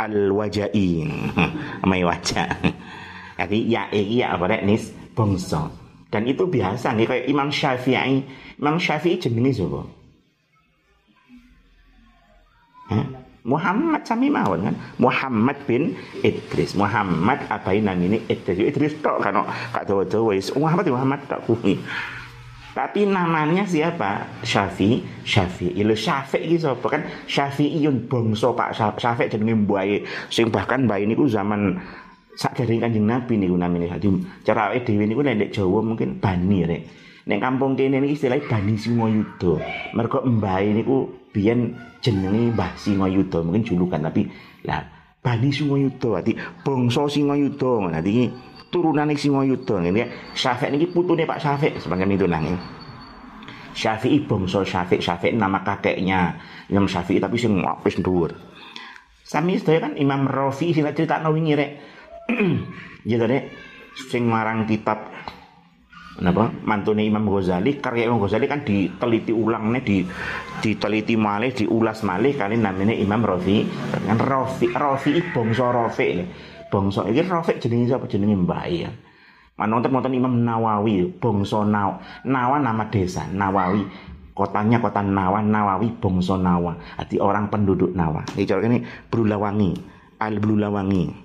al-wajai. 0.00 0.88
Amai 1.84 2.02
wajah. 2.02 2.48
Jadi 3.38 3.58
ya 3.68 3.92
iki 3.92 4.24
ya 4.24 4.32
apa 4.36 4.48
nis. 4.64 4.96
Dan 6.06 6.22
itu 6.28 6.48
biasa 6.48 6.96
nih 6.96 7.06
kayak 7.08 7.26
Imam 7.28 7.48
Syafi'i. 7.52 8.24
Imam 8.56 8.76
Syafi'i 8.80 9.20
jenenge 9.20 9.56
sapa? 9.56 9.84
Muhammad 13.46 14.02
sami 14.02 14.26
mawon 14.26 14.66
kan 14.66 14.74
Muhammad 14.98 15.54
bin 15.70 15.94
Idris 16.26 16.74
Muhammad 16.74 17.38
apa 17.46 17.70
ini 17.70 17.86
namanya 17.86 18.18
Idris 18.26 18.58
Idris 18.58 18.94
tok 18.98 19.22
kan 19.22 19.38
kak 19.70 19.86
dawa-dawa 19.86 20.34
Muhammad 20.58 20.86
Muhammad 20.90 21.20
tak 21.30 21.46
kuwi 21.46 21.78
tapi 22.76 23.08
namanya 23.08 23.64
siapa? 23.64 24.28
Syafi, 24.44 25.00
Syafi. 25.24 25.72
Ilu 25.72 25.96
Syafi 25.96 26.44
iki 26.44 26.60
sapa 26.60 26.84
kan? 26.92 27.08
Syafi'iyun 27.24 28.04
bangsa 28.04 28.52
Pak 28.52 28.76
Syafi 29.00 29.32
jenenge 29.32 29.64
mbae. 29.64 30.04
Sing 30.28 30.52
bahkan 30.52 30.84
mbae 30.84 31.08
niku 31.08 31.24
zaman 31.24 31.80
sak 32.36 32.52
dari 32.52 32.76
Kanjeng 32.76 33.08
Nabi 33.08 33.40
niku 33.40 33.56
namine. 33.56 33.88
Dadi 33.88 34.12
cara 34.44 34.68
awake 34.68 34.84
dhewe 34.84 35.08
niku 35.08 35.24
nek 35.24 35.48
Jawa 35.48 35.80
mungkin 35.80 36.20
bani 36.20 36.68
rek. 36.68 36.82
Nek 37.26 37.40
kampung 37.42 37.74
kene 37.74 37.98
niki 37.98 38.14
istilahnya 38.14 38.46
Bani 38.46 38.76
Singayuda. 38.78 39.52
Mergo 39.96 40.22
mbae 40.22 40.68
niku 40.76 41.10
biyen 41.32 41.74
jenenge 42.04 42.54
Mbah 42.54 42.76
Singayuda, 42.78 43.42
mungkin 43.42 43.66
julukan 43.66 43.98
tapi 43.98 44.30
lah 44.62 44.84
Bani 45.24 45.50
Singayuda 45.50 46.20
berarti 46.20 46.38
bangsa 46.62 47.08
Singayuda. 47.08 47.98
Dadi 47.98 48.30
turunan 48.70 49.10
Singayuda 49.14 49.82
ngene 49.82 49.98
ya. 49.98 50.06
Syafi'i 50.34 50.74
niki 50.74 50.90
putune 50.90 51.24
Pak 51.24 51.38
Syafi'i 51.38 51.78
sebagian 51.78 52.12
itu 52.12 52.26
nang. 52.26 52.58
Syafi'i 53.76 54.24
bangsa 54.24 54.64
Syafi'i, 54.64 55.00
Syafi'i 55.02 55.36
nama 55.36 55.60
kakeknya 55.60 56.40
Imam 56.72 56.88
Syafi'i 56.88 57.20
tapi 57.20 57.36
sing 57.36 57.60
wis 57.84 57.96
dhuwur. 58.00 58.32
Sami 59.26 59.58
sedaya 59.58 59.90
kan 59.90 59.92
Imam 59.98 60.30
Rafi 60.30 60.70
sing 60.70 60.86
critakno 60.86 61.34
wingi 61.34 61.54
rek. 61.58 61.72
Ya 63.06 63.22
rek 63.22 63.54
sing 64.10 64.26
marang 64.26 64.66
kitab 64.66 64.98
Kenapa? 66.16 66.48
Mantune 66.64 67.04
Imam 67.04 67.28
Ghazali, 67.28 67.76
karya 67.76 68.08
Imam 68.08 68.16
Ghazali 68.16 68.48
kan 68.48 68.64
diteliti 68.64 69.36
ulang 69.36 69.68
nih, 69.68 69.82
di 69.84 70.00
diteliti 70.64 71.12
malih, 71.12 71.52
diulas 71.52 72.00
malih 72.08 72.32
kali 72.32 72.56
namanya 72.56 72.96
Imam 72.96 73.20
Rafi. 73.20 73.68
Kan 73.92 74.16
Rafi, 74.16 74.72
Rafi 74.72 75.20
bangsa 75.36 75.68
Rafi 75.68 76.24
bangsa 76.68 77.06
iki 77.06 77.22
Rafiq 77.24 77.56
jenenge 77.62 77.94
sapa 77.94 78.06
jenenge 78.10 78.36
Mbah 78.36 78.64
ya. 78.68 78.90
Manonten 79.56 79.88
wonten 79.88 80.12
Imam 80.12 80.44
Nawawi, 80.44 81.16
bangsa 81.16 81.64
Naw. 81.64 81.96
Nawa 82.28 82.60
nama 82.60 82.92
desa, 82.92 83.24
Nawawi. 83.32 83.88
Kotanya 84.36 84.84
kota 84.84 85.00
Nawa, 85.00 85.40
Nawawi 85.40 85.96
bangsa 85.96 86.36
Nawa. 86.36 86.76
Arti 87.00 87.16
orang 87.16 87.48
penduduk 87.48 87.96
Nawa. 87.96 88.20
Iki 88.36 88.44
cara 88.44 88.60
ini 88.68 88.84
Brulawangi, 89.08 89.72
Al 90.20 90.36
Brulawangi. 90.36 91.24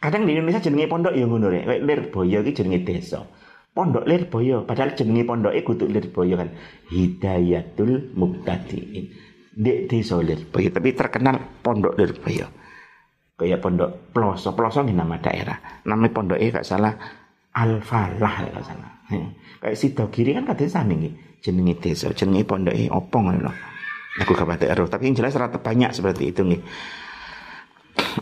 Kadang 0.00 0.24
di 0.24 0.32
Indonesia 0.32 0.64
jenenge 0.64 0.88
pondok 0.88 1.12
ya 1.12 1.28
ngono 1.28 1.52
rek. 1.52 1.84
Lirboyo 1.84 2.40
iki 2.40 2.56
jenenge 2.56 2.88
desa. 2.88 3.20
Pondok 3.76 4.08
Lirboyo, 4.08 4.64
padahal 4.64 4.96
jenenge 4.96 5.28
pondoke 5.28 5.60
kudu 5.60 5.92
Lirboyo 5.92 6.40
kan. 6.40 6.48
Hidayatul 6.88 8.16
Muqtadiin. 8.16 9.12
Dek 9.52 9.92
desa 9.92 10.16
Lirboyo, 10.24 10.72
tapi 10.72 10.96
terkenal 10.96 11.60
pondok 11.60 12.00
Lirboyo 12.00 12.48
kayak 13.38 13.62
pondok 13.62 14.10
Ploso 14.10 14.52
Ploso 14.52 14.82
ini 14.82 14.92
nama 14.92 15.14
daerah. 15.22 15.86
Namanya 15.86 16.10
pondok 16.10 16.38
eh 16.42 16.50
gak 16.50 16.66
salah. 16.66 16.92
Al 17.54 17.80
Falah 17.80 18.34
lek 18.42 18.54
sana. 18.66 18.88
Kayak 19.62 19.78
Sidogiri 19.78 20.34
kan 20.34 20.44
kadang 20.52 20.70
sami 20.70 20.94
nggih. 20.98 21.14
Jenenge 21.38 21.78
desa, 21.78 22.10
jenenge 22.10 22.42
pondoke 22.42 22.90
opo 22.90 23.16
ngono. 23.22 23.54
Aku 24.18 24.34
gak 24.34 24.50
pati 24.50 24.66
tapi 24.66 25.06
yang 25.06 25.14
jelas 25.14 25.38
rata 25.38 25.62
banyak 25.62 25.94
seperti 25.94 26.34
itu 26.34 26.42
nih. 26.42 26.60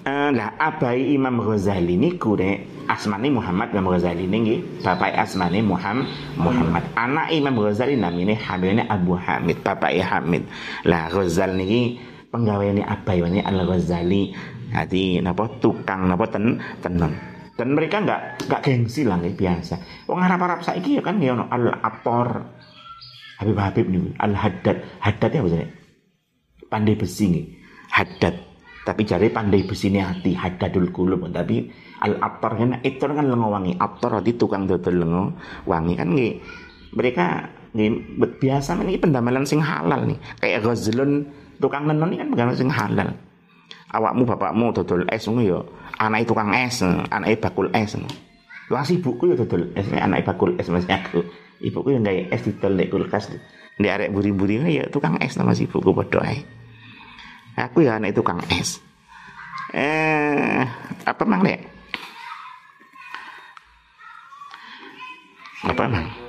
Uh, 0.05 0.33
lah 0.33 0.57
abai 0.61 1.17
Imam 1.17 1.41
Ghazali 1.41 1.97
ini 1.97 2.17
kure 2.21 2.85
asmani 2.89 3.33
Muhammad 3.33 3.73
Imam 3.73 3.93
Ghazali 3.93 4.29
ini 4.29 4.61
bapak 4.85 5.17
asmani 5.17 5.65
Muhammad 5.65 6.09
Muhammad. 6.37 6.85
Anak 6.93 7.33
Imam 7.33 7.57
Ghazali 7.57 7.97
namanya 7.97 8.37
Hamidnya 8.37 8.85
Abu 8.93 9.17
Hamid. 9.17 9.65
Bapak 9.65 9.97
Hamid. 9.97 10.45
Lah 10.85 11.09
Ghazali 11.09 11.65
ini 11.65 11.81
penggaweane 12.29 12.85
abai 12.85 13.25
ini 13.25 13.41
Al 13.41 13.65
Ghazali 13.65 14.37
Jadi 14.77 15.25
napa 15.25 15.49
tukang 15.57 16.05
napa 16.05 16.29
ten 16.29 16.61
tenun 16.85 17.13
dan 17.57 17.73
mereka 17.73 18.05
nggak 18.05 18.21
nggak 18.45 18.61
gengsi 18.61 19.09
lah 19.09 19.17
nih 19.17 19.33
biasa. 19.33 20.05
Wong 20.05 20.21
Arab 20.21 20.45
Arab 20.45 20.61
saiki 20.61 21.01
ya 21.01 21.03
kan 21.03 21.17
ya 21.17 21.33
al 21.33 21.73
apor 21.81 22.45
Habib 23.41 23.57
Habib 23.57 23.87
nih 23.89 24.13
al 24.21 24.37
haddad 24.37 24.85
haddad 25.01 25.31
ya 25.33 25.41
apa 25.41 25.65
pandai 26.69 26.95
besi 27.01 27.25
nih 27.33 27.45
tapi 28.87 29.03
cari 29.03 29.35
pandai 29.35 29.67
besi 29.67 29.91
ini 29.91 29.99
hati 29.99 30.31
haddadul 30.31 30.95
kulub 30.95 31.27
tapi 31.35 31.67
al 32.07 32.23
aptor 32.23 32.55
kan 32.55 32.79
itu 32.87 33.03
kan 33.03 33.27
lengo 33.27 33.51
wangi. 33.51 33.75
Aptor 33.75 34.23
di 34.23 34.39
tukang 34.39 34.71
dodol 34.71 35.03
lengo 35.03 35.25
wangi. 35.67 35.99
Kan 35.99 36.15
nih 36.15 36.39
mereka 36.95 37.51
nih 37.75 37.91
biasa 38.39 38.79
ini 38.87 38.95
pendamalan 39.03 39.43
sing 39.43 39.59
halal 39.59 40.07
nih. 40.07 40.19
Kayak 40.39 40.71
gazlun 40.71 41.27
tukang 41.59 41.91
nenon 41.91 42.15
ini 42.15 42.23
kan 42.23 42.29
pendamalan 42.31 42.55
sing 42.55 42.71
halal 42.71 43.11
awakmu 43.93 44.27
bapakmu 44.27 44.75
dodol 44.75 45.07
es 45.11 45.27
ngono 45.27 45.43
ya 45.43 45.59
anak 46.03 46.27
tukang 46.27 46.51
es 46.55 46.83
anak 46.83 47.39
bakul 47.39 47.71
es 47.71 47.95
Lu 48.67 48.75
ibuku 48.75 49.31
ya 49.31 49.35
dodol 49.39 49.71
es 49.79 49.87
anak 49.95 50.27
bakul 50.27 50.59
es 50.59 50.67
masih 50.67 50.91
aku 50.91 51.23
ibuku 51.63 51.95
yang 51.95 52.03
gaya 52.03 52.27
es 52.35 52.43
didol 52.43 52.75
di 52.75 52.91
kulkas 52.91 53.31
di 53.79 53.87
arek 53.87 54.11
buri-buri 54.11 54.59
ya 54.67 54.91
tukang 54.91 55.21
es 55.23 55.39
nama 55.39 55.55
si 55.55 55.71
ibuku 55.71 55.95
padha 55.95 56.21
ae 56.27 56.41
Aku 57.57 57.81
ya 57.81 57.97
anak 57.97 58.13
tukang 58.13 58.37
es. 58.53 58.85
Eh, 59.73 60.61
apa 61.09 61.25
mang 61.25 61.41
dek? 61.41 61.65
Apa 65.65 65.89
mang? 65.89 66.26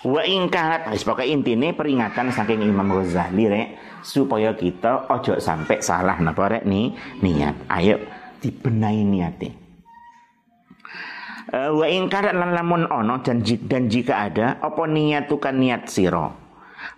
Wa 0.00 0.24
ingkarat, 0.24 0.88
wis 0.88 1.04
pokoke 1.04 1.28
intine 1.28 1.76
peringatan 1.76 2.32
saking 2.32 2.64
Imam 2.64 2.88
Ghazali 2.88 3.44
rek 3.52 3.68
supaya 4.00 4.56
kita 4.56 5.12
ojo 5.12 5.36
sampai 5.36 5.84
salah 5.84 6.16
napa 6.24 6.48
rek 6.48 6.64
nih 6.64 6.96
niat. 7.20 7.68
Ayo 7.68 8.00
dibenahi 8.40 9.04
niate. 9.04 9.48
Uh, 11.50 11.74
wa 11.76 11.86
ingkarat 11.90 12.32
lan 12.32 12.54
lamun 12.54 12.86
ono 12.86 13.20
dan, 13.20 13.42
dan 13.42 13.90
jika 13.90 14.30
ada 14.30 14.62
apa 14.62 14.86
niatukan 14.86 15.58
niat 15.58 15.90
siro 15.90 16.30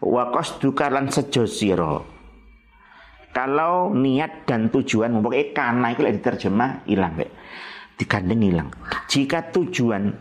wa 0.04 0.28
qasduka 0.28 0.92
lan 0.92 1.08
sejo 1.08 1.48
sira 1.48 1.96
kalau 3.32 3.96
niat 3.96 4.44
dan 4.44 4.68
tujuan 4.68 5.24
pokoknya 5.24 5.56
karena 5.56 5.86
itu 5.96 6.04
diterjemah 6.04 6.84
hilang 6.84 7.16
Pak. 7.16 7.30
digandeng 7.96 8.44
hilang 8.44 8.68
jika 9.08 9.40
tujuan 9.56 10.12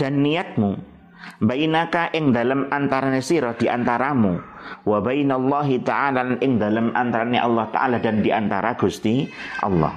dan 0.00 0.12
niatmu 0.24 0.97
bainaka 1.40 2.10
ing 2.16 2.32
dalam 2.32 2.66
antarane 2.72 3.20
sira 3.20 3.52
di 3.54 3.68
antaramu. 3.68 4.40
Wa 4.84 5.00
bainallahi 5.00 5.80
ta'ala 5.84 6.40
ing 6.40 6.60
dalam 6.60 6.92
antarane 6.92 7.40
Allah 7.40 7.68
taala 7.72 7.96
dan 8.00 8.20
di 8.20 8.32
antara 8.32 8.76
Gusti 8.76 9.28
Allah. 9.64 9.96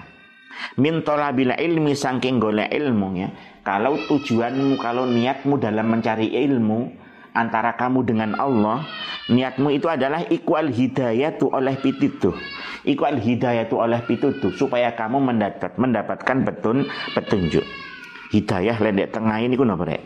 Min 0.77 1.01
talabil 1.01 1.51
ilmi 1.55 1.95
saking 1.97 2.38
golek 2.38 2.69
ilmu 2.71 3.07
ya. 3.17 3.29
Kalau 3.61 3.97
tujuanmu 4.09 4.77
kalau 4.81 5.09
niatmu 5.09 5.57
dalam 5.61 5.89
mencari 5.89 6.33
ilmu 6.33 6.91
antara 7.31 7.77
kamu 7.79 8.03
dengan 8.03 8.35
Allah 8.35 8.83
niatmu 9.31 9.71
itu 9.71 9.88
adalah 9.88 10.27
ikwal 10.27 10.67
hidayah 10.67 11.39
tu 11.39 11.47
oleh 11.47 11.79
pitutuh 11.79 12.35
ikwal 12.83 13.17
hidayah 13.17 13.69
tu 13.69 13.77
oleh 13.77 14.01
pitutuh 14.03 14.51
supaya 14.53 14.93
kamu 14.97 15.21
mendapat 15.21 15.77
mendapatkan 15.77 16.38
betun 16.45 16.77
petunjuk. 17.13 17.65
Hidayah 18.31 18.79
lendek 18.79 19.11
tengah 19.11 19.43
ini 19.43 19.59
kuno 19.59 19.75
rek 19.75 20.00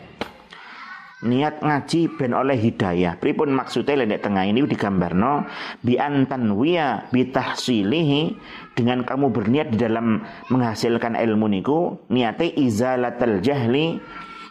niat 1.24 1.64
ngaji 1.64 2.12
ben 2.20 2.36
oleh 2.36 2.60
hidayah. 2.60 3.16
Pripun 3.16 3.48
maksudnya 3.56 4.04
lendek 4.04 4.20
tengah 4.20 4.44
ini 4.44 4.68
digambarno 4.68 5.48
bi 5.80 5.96
antan 5.96 6.52
wiya 6.52 7.08
bitahsilihi 7.08 8.36
dengan 8.76 9.00
kamu 9.00 9.32
berniat 9.32 9.72
di 9.72 9.78
dalam 9.80 10.20
menghasilkan 10.52 11.16
ilmu 11.16 11.48
niku 11.48 11.96
niate 12.12 12.52
izalatal 12.52 13.40
jahli 13.40 13.96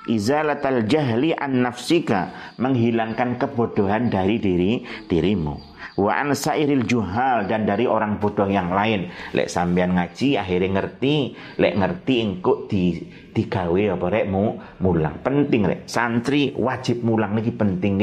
izalatal 0.10 0.90
jahli 0.90 1.38
an 1.38 1.62
nafsika 1.62 2.34
menghilangkan 2.58 3.38
kebodohan 3.38 4.10
dari 4.10 4.42
diri 4.42 4.82
dirimu 5.06 5.75
wa 5.96 6.12
an 6.12 6.36
sairil 6.36 6.84
juhal 6.84 7.48
dan 7.48 7.64
dari 7.64 7.88
orang 7.88 8.20
bodoh 8.20 8.48
yang 8.48 8.72
lain. 8.72 9.12
Lek 9.32 9.48
sampean 9.48 9.96
ngaji 9.96 10.36
akhirnya 10.40 10.80
ngerti. 10.80 11.36
Lek 11.60 11.74
ngerti 11.80 12.16
engko 12.22 12.68
di 12.68 13.00
digawe 13.36 13.82
apa 13.96 14.06
rek 14.12 14.26
mu 14.28 14.60
mulang. 14.84 15.20
Penting 15.24 15.62
rek. 15.68 15.80
Santri 15.88 16.52
wajib 16.56 17.04
mulang 17.04 17.36
niki 17.36 17.52
penting 17.56 18.00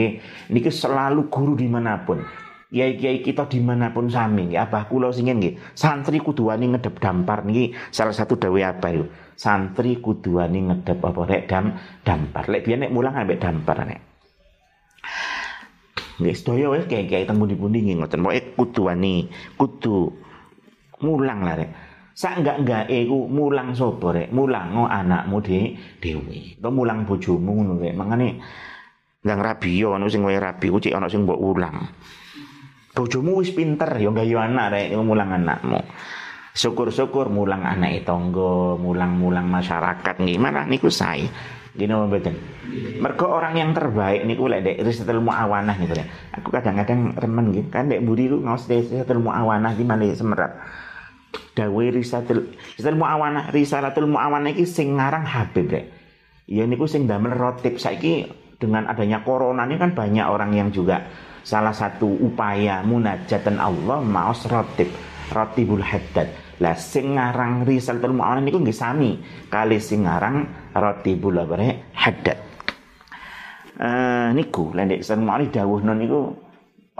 niki 0.48 0.70
selalu 0.72 1.28
guru 1.28 1.56
di 1.56 1.68
mana 1.68 2.00
pun. 2.04 2.20
Kiai-kiai 2.72 3.20
kita 3.20 3.52
di 3.52 3.60
mana 3.60 3.92
pun 3.92 4.08
sami 4.08 4.56
ya 4.56 4.64
abah 4.64 4.88
kula 4.88 5.12
sing 5.12 5.28
nggih. 5.28 5.76
Santri 5.76 6.24
kudu 6.24 6.48
wani 6.48 6.72
ngedep 6.72 6.96
dampar 6.96 7.44
niki 7.44 7.76
salah 7.92 8.16
satu 8.16 8.40
dawe 8.40 8.60
apa 8.64 8.88
itu. 8.88 9.04
Santri 9.36 10.00
kudu 10.00 10.40
wani 10.40 10.72
ngedep 10.72 10.96
apa 11.04 11.20
rek 11.28 11.44
dam 11.52 11.76
dampar. 12.00 12.48
Lek 12.48 12.64
biyen 12.64 12.88
nek 12.88 12.92
mulang 12.96 13.12
ambek 13.12 13.44
dampar 13.44 13.84
nek 13.84 14.11
nggih 16.22 16.38
sedaya 16.38 16.70
wis 16.70 16.86
kiai-kiai 16.86 17.26
teng 17.26 17.42
pundi-pundi 17.42 17.82
nggih 17.82 17.96
ngoten. 18.00 18.22
Pokoke 18.22 18.40
kudu 18.54 18.80
wani 18.86 19.26
kudu 19.58 20.08
mulang 21.02 21.42
lah 21.42 21.58
rek. 21.58 21.70
Sak 22.14 22.40
enggak 22.40 22.56
enggak 22.62 22.84
iku 22.86 23.26
mulang 23.26 23.74
sapa 23.74 24.14
rek? 24.14 24.28
Mulang 24.30 24.72
ngo 24.72 24.84
anakmu 24.86 25.36
de 25.42 25.74
dhewe 25.98 26.56
to 26.62 26.68
mulang 26.70 27.02
bojomu 27.02 27.50
ngono 27.58 27.74
rek. 27.82 27.94
Mangane 27.98 28.28
ndang 29.22 29.40
rabi 29.42 29.82
yo 29.82 29.98
ono 29.98 30.06
sing 30.06 30.22
wae 30.22 30.38
rabi 30.38 30.66
ku 30.70 30.78
cek 30.78 30.94
ono 30.94 31.10
sing 31.10 31.26
mbok 31.26 31.40
ulang. 31.42 31.76
Bojomu 32.92 33.42
wis 33.42 33.50
pinter 33.50 33.90
ya 33.98 34.14
gayu 34.14 34.38
anak 34.38 34.66
rek 34.72 34.94
mulang 35.02 35.34
anakmu. 35.34 35.80
Syukur-syukur 36.52 37.32
mulang 37.32 37.64
anak 37.64 38.04
tonggo 38.04 38.76
mulang-mulang 38.76 39.48
masyarakat 39.48 40.20
gimana 40.20 40.68
niku 40.68 40.92
saya 40.92 41.24
gini 41.72 41.92
mboten? 41.92 42.34
Mergo 43.00 43.26
orang 43.32 43.56
yang 43.56 43.70
terbaik 43.72 44.28
niku 44.28 44.48
lek 44.48 44.60
dek 44.64 44.76
risatul 44.84 45.24
muawanah 45.24 45.76
gitu 45.80 45.96
ya 45.96 46.04
aku 46.36 46.52
kadang-kadang 46.52 47.16
remen 47.16 47.46
gitu 47.56 47.68
kan 47.72 47.88
dek 47.88 48.04
budi 48.04 48.28
ku 48.28 48.44
ngaos 48.44 48.68
risatul 48.68 49.24
muawanah 49.24 49.72
di 49.72 49.84
mana 49.84 50.04
semerat. 50.12 50.52
Dawe 51.56 51.84
risatul 51.92 52.52
risatul 52.76 53.00
muawanah 53.00 53.48
risalatul 53.52 54.08
muawanah 54.08 54.52
iki 54.52 54.68
sing 54.68 55.00
ngarang 55.00 55.24
Habib 55.24 55.72
dek 55.72 55.84
ya 56.48 56.68
niku 56.68 56.84
sing 56.84 57.08
damel 57.08 57.32
rotip 57.32 57.80
saiki 57.80 58.28
dengan 58.60 58.86
adanya 58.86 59.24
corona 59.26 59.66
ini 59.66 59.80
kan 59.80 59.96
banyak 59.96 60.26
orang 60.28 60.54
yang 60.54 60.68
juga 60.70 61.08
salah 61.42 61.74
satu 61.74 62.06
upaya 62.06 62.86
munajatan 62.86 63.58
Allah 63.58 63.98
maos 64.00 64.46
rotib. 64.46 64.88
Rotibul 65.32 65.80
haddad 65.80 66.28
lah 66.62 66.78
sing 66.78 67.18
ngarang 67.18 67.66
risalatul 67.66 68.14
mu'awana 68.14 68.38
niku 68.38 68.62
nggih 68.62 68.76
sami 68.76 69.18
kali 69.50 69.82
sing 69.82 70.06
ngarang 70.06 70.70
rotibul 70.78 71.34
haddad 71.90 72.38
uh, 73.82 74.30
niku 74.30 74.70
lendek 74.70 75.02
risalatul 75.02 75.26
mu'awana 75.26 75.50
dawuhna 75.50 75.92
niku 75.98 76.20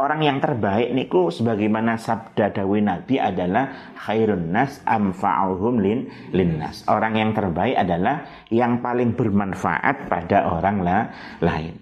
orang 0.03 0.21
yang 0.25 0.39
terbaik 0.43 0.91
niku 0.91 1.29
sebagaimana 1.31 1.95
sabda 2.01 2.51
dawe 2.51 2.79
Nabi 2.83 3.23
adalah 3.23 3.95
khairun 4.03 4.51
nas 4.51 4.81
amfa'uhum 4.83 5.79
lin 5.79 6.11
linnas. 6.33 6.83
Orang 6.89 7.15
yang 7.15 7.31
terbaik 7.37 7.77
adalah 7.77 8.27
yang 8.49 8.81
paling 8.81 9.15
bermanfaat 9.15 10.09
pada 10.09 10.49
orang 10.49 10.77
lah, 10.83 11.01
lain. 11.39 11.77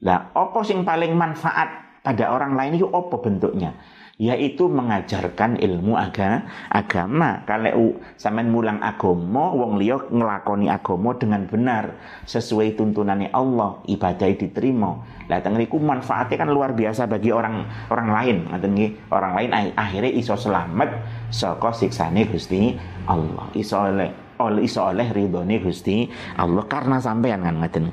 Lah, 0.00 0.32
opo 0.32 0.64
sing 0.64 0.82
paling 0.82 1.12
manfaat 1.12 2.00
pada 2.00 2.32
orang 2.32 2.56
lain 2.56 2.80
itu 2.80 2.88
apa 2.88 3.16
bentuknya? 3.20 3.76
Yaitu 4.20 4.68
mengajarkan 4.68 5.56
ilmu 5.56 5.96
aga, 5.96 6.44
agama. 6.68 7.40
Kalau 7.48 7.96
sampean 8.20 8.52
mulang 8.52 8.76
agama, 8.84 9.56
wong 9.56 9.80
liya 9.80 9.96
ngelakoni 10.12 10.68
agama 10.68 11.16
dengan 11.16 11.48
benar 11.48 11.96
sesuai 12.28 12.76
tuntunannya 12.76 13.32
Allah, 13.32 13.80
ibadah 13.88 14.28
diterima. 14.36 15.00
Lah 15.30 15.40
teng 15.40 15.56
manfaatnya 15.56 16.36
kan 16.36 16.52
luar 16.52 16.76
biasa 16.76 17.08
bagi 17.08 17.32
orang 17.32 17.64
orang 17.88 18.08
lain. 18.12 18.36
Ngoten 18.52 18.72
orang 19.08 19.32
lain 19.40 19.50
akhirnya 19.72 20.12
iso 20.12 20.36
selamat 20.36 20.90
saka 21.32 21.72
siksane 21.72 22.28
Gusti 22.28 22.76
Allah. 23.08 23.48
Iso 23.56 23.78
oleh 23.80 24.36
oleh 24.36 24.66
iso 24.66 24.84
oleh 24.84 25.08
ridhone 25.08 25.62
Gusti 25.64 26.10
Allah 26.36 26.66
karena 26.68 27.00
sampean 27.00 27.46
kan 27.46 27.56
ngoten. 27.56 27.88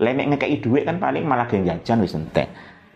Lemek 0.00 0.34
ngekei 0.34 0.64
dhuwit 0.64 0.88
kan 0.88 0.96
paling 0.96 1.28
malah 1.28 1.44
gen 1.44 1.62
jajan 1.68 2.00
wis 2.00 2.16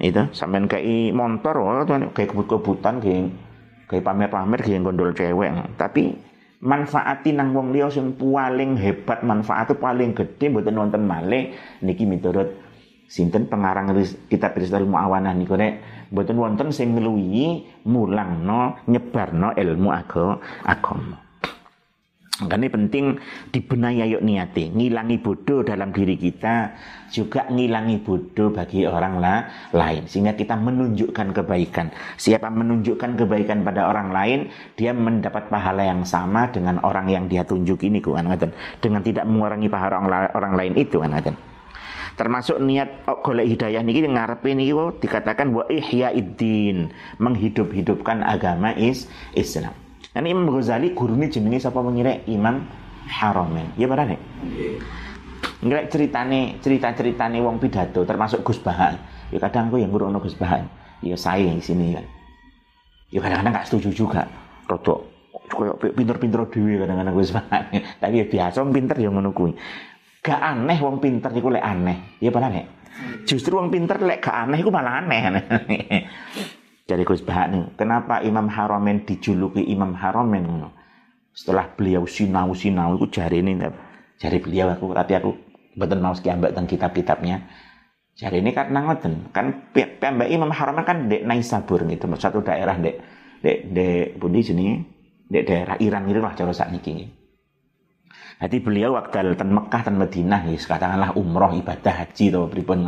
itu. 0.02 0.22
Sampean 0.34 0.66
kayak 0.66 1.14
motor 1.14 1.54
oh, 1.60 1.84
kayak 1.86 2.28
kebut-kebutan 2.34 2.98
kayak 2.98 3.30
kayak 3.90 4.04
pamer-pamer 4.04 4.60
kayak 4.62 4.82
gondol 4.82 5.10
cewek. 5.12 5.50
Tapi 5.78 6.14
manfaati 6.64 7.36
nang 7.36 7.52
wong 7.52 7.76
liya 7.76 7.92
sing 7.92 8.16
paling 8.16 8.80
hebat 8.80 9.20
manfaat 9.20 9.68
paling 9.76 10.16
gede 10.16 10.48
mboten 10.48 10.80
wonten 10.80 11.04
malih 11.04 11.52
niki 11.84 12.08
miturut 12.08 12.56
sinten 13.04 13.52
pengarang 13.52 13.92
kitab 14.32 14.56
Risalatul 14.56 14.88
Muawanah 14.88 15.36
niku 15.36 15.60
nek 15.60 16.08
mboten 16.08 16.40
wonten 16.40 16.68
sing 16.72 16.96
ngluwihi 16.96 17.84
mulangno 17.84 18.80
nyebarno 18.88 19.52
ilmu 19.52 19.88
agama. 19.92 21.23
Makanya 22.34 22.66
penting 22.66 23.14
dibenahi 23.54 24.10
yuk 24.10 24.26
niati, 24.26 24.66
ngilangi 24.74 25.22
bodoh 25.22 25.62
dalam 25.62 25.94
diri 25.94 26.18
kita, 26.18 26.74
juga 27.06 27.46
ngilangi 27.46 28.02
bodoh 28.02 28.50
bagi 28.50 28.82
orang 28.90 29.22
lah, 29.22 29.70
lain. 29.70 30.10
Sehingga 30.10 30.34
kita 30.34 30.58
menunjukkan 30.58 31.30
kebaikan. 31.30 31.94
Siapa 32.18 32.50
menunjukkan 32.50 33.22
kebaikan 33.22 33.62
pada 33.62 33.86
orang 33.86 34.10
lain, 34.10 34.40
dia 34.74 34.90
mendapat 34.90 35.46
pahala 35.46 35.86
yang 35.86 36.02
sama 36.02 36.50
dengan 36.50 36.82
orang 36.82 37.06
yang 37.06 37.30
dia 37.30 37.46
tunjuk 37.46 37.86
ini, 37.86 38.02
kan, 38.02 38.50
dengan 38.82 39.00
tidak 39.06 39.30
mengurangi 39.30 39.70
pahala 39.70 40.02
orang, 40.02 40.34
orang 40.34 40.52
lain 40.58 40.74
itu, 40.74 40.98
kan, 40.98 41.38
termasuk 42.18 42.58
niat 42.58 43.06
oh, 43.10 43.22
golek 43.22 43.46
hidayah 43.46 43.82
niki 43.82 44.06
ngarepe 44.06 44.54
niki 44.54 44.74
dikatakan 45.02 45.50
wa 45.50 45.66
ihyaiddin 45.66 46.94
menghidup-hidupkan 47.18 48.22
agama 48.22 48.70
is 48.78 49.10
Islam 49.34 49.83
dan 50.14 50.30
Imam 50.30 50.46
Ghazali 50.46 50.94
ini 50.94 51.26
jenenge 51.26 51.58
siapa 51.58 51.82
mengira 51.82 52.14
Imam 52.30 52.62
Haramen. 53.10 53.74
Ya 53.74 53.90
nih? 53.90 54.20
Ngira 55.58 55.90
ceritane 55.90 56.62
cerita-ceritane 56.62 57.42
wong 57.42 57.58
pidato 57.58 58.06
termasuk 58.06 58.46
Gus 58.46 58.62
Bahan. 58.62 58.94
Ya 59.34 59.42
kadang 59.42 59.74
aku 59.74 59.82
yang 59.82 59.90
ngurungno 59.90 60.22
Gus 60.22 60.38
Bahan. 60.38 60.70
Ya 61.02 61.18
saya 61.18 61.50
di 61.50 61.58
sini 61.60 61.98
kan. 61.98 62.06
Ya 63.10 63.18
kadang-kadang 63.18 63.58
gak 63.58 63.66
setuju 63.66 63.90
juga. 63.90 64.22
Rodok 64.70 65.10
koyo 65.50 65.76
pinter-pinter 65.76 66.46
dhewe 66.46 66.86
kadang-kadang 66.86 67.14
Gus 67.18 67.34
Bahan. 67.34 67.62
Tapi 68.00 68.14
ya 68.22 68.26
biasa 68.30 68.62
pinter 68.70 68.96
ya 69.02 69.10
ngono 69.10 69.34
kuwi. 69.34 69.50
Gak 70.22 70.40
aneh 70.40 70.78
wong 70.78 71.02
pinter 71.02 71.34
iku 71.34 71.50
lek 71.50 71.66
aneh. 71.66 72.22
Ya 72.22 72.30
nih? 72.30 72.64
Justru 73.26 73.58
wong 73.58 73.66
pinter 73.74 73.98
lek 73.98 74.22
gak 74.22 74.46
aneh 74.46 74.62
iku 74.62 74.70
malah 74.70 75.02
aneh. 75.02 75.20
dari 76.84 77.02
Gus 77.04 77.24
Bahani. 77.24 77.74
Kenapa 77.80 78.20
Imam 78.20 78.48
Haromen 78.48 79.08
dijuluki 79.08 79.64
Imam 79.64 79.96
Haromen? 79.96 80.68
Setelah 81.34 81.66
beliau 81.74 82.06
sinau-sinau 82.06 82.94
itu 83.00 83.18
jari 83.18 83.42
ini, 83.42 83.58
jari 84.22 84.38
beliau 84.38 84.70
aku, 84.70 84.94
tapi 84.94 85.12
aku 85.18 85.30
betul 85.74 85.98
mau 85.98 86.14
sekian 86.14 86.38
dan 86.38 86.64
kitab-kitabnya. 86.68 87.50
Jari 88.14 88.38
ini 88.38 88.54
karena 88.54 88.86
ngoten, 88.86 89.34
kan 89.34 89.74
pembak 89.74 90.30
Imam 90.30 90.54
Haromen 90.54 90.86
kan 90.86 91.10
dek 91.10 91.26
Naisabur 91.26 91.82
gitu, 91.90 92.06
satu 92.14 92.46
daerah 92.46 92.78
dek 92.78 93.02
dek 93.42 93.58
dek 93.74 94.06
budi 94.22 94.46
sini, 94.46 94.78
dek 95.26 95.42
daerah 95.50 95.74
Iran 95.82 96.06
itu 96.06 96.22
lah 96.22 96.38
cara 96.38 96.54
saat 96.54 96.70
ini. 96.70 97.23
Jadi 98.42 98.56
beliau 98.60 98.98
waktu 98.98 99.38
dan 99.38 99.50
Mekah 99.54 99.82
dan 99.86 99.94
Madinah, 99.96 100.40
ya, 100.50 100.58
katakanlah 100.58 101.14
umroh 101.14 101.54
ibadah 101.54 101.94
haji 102.04 102.34
atau 102.34 102.50
pripun 102.50 102.82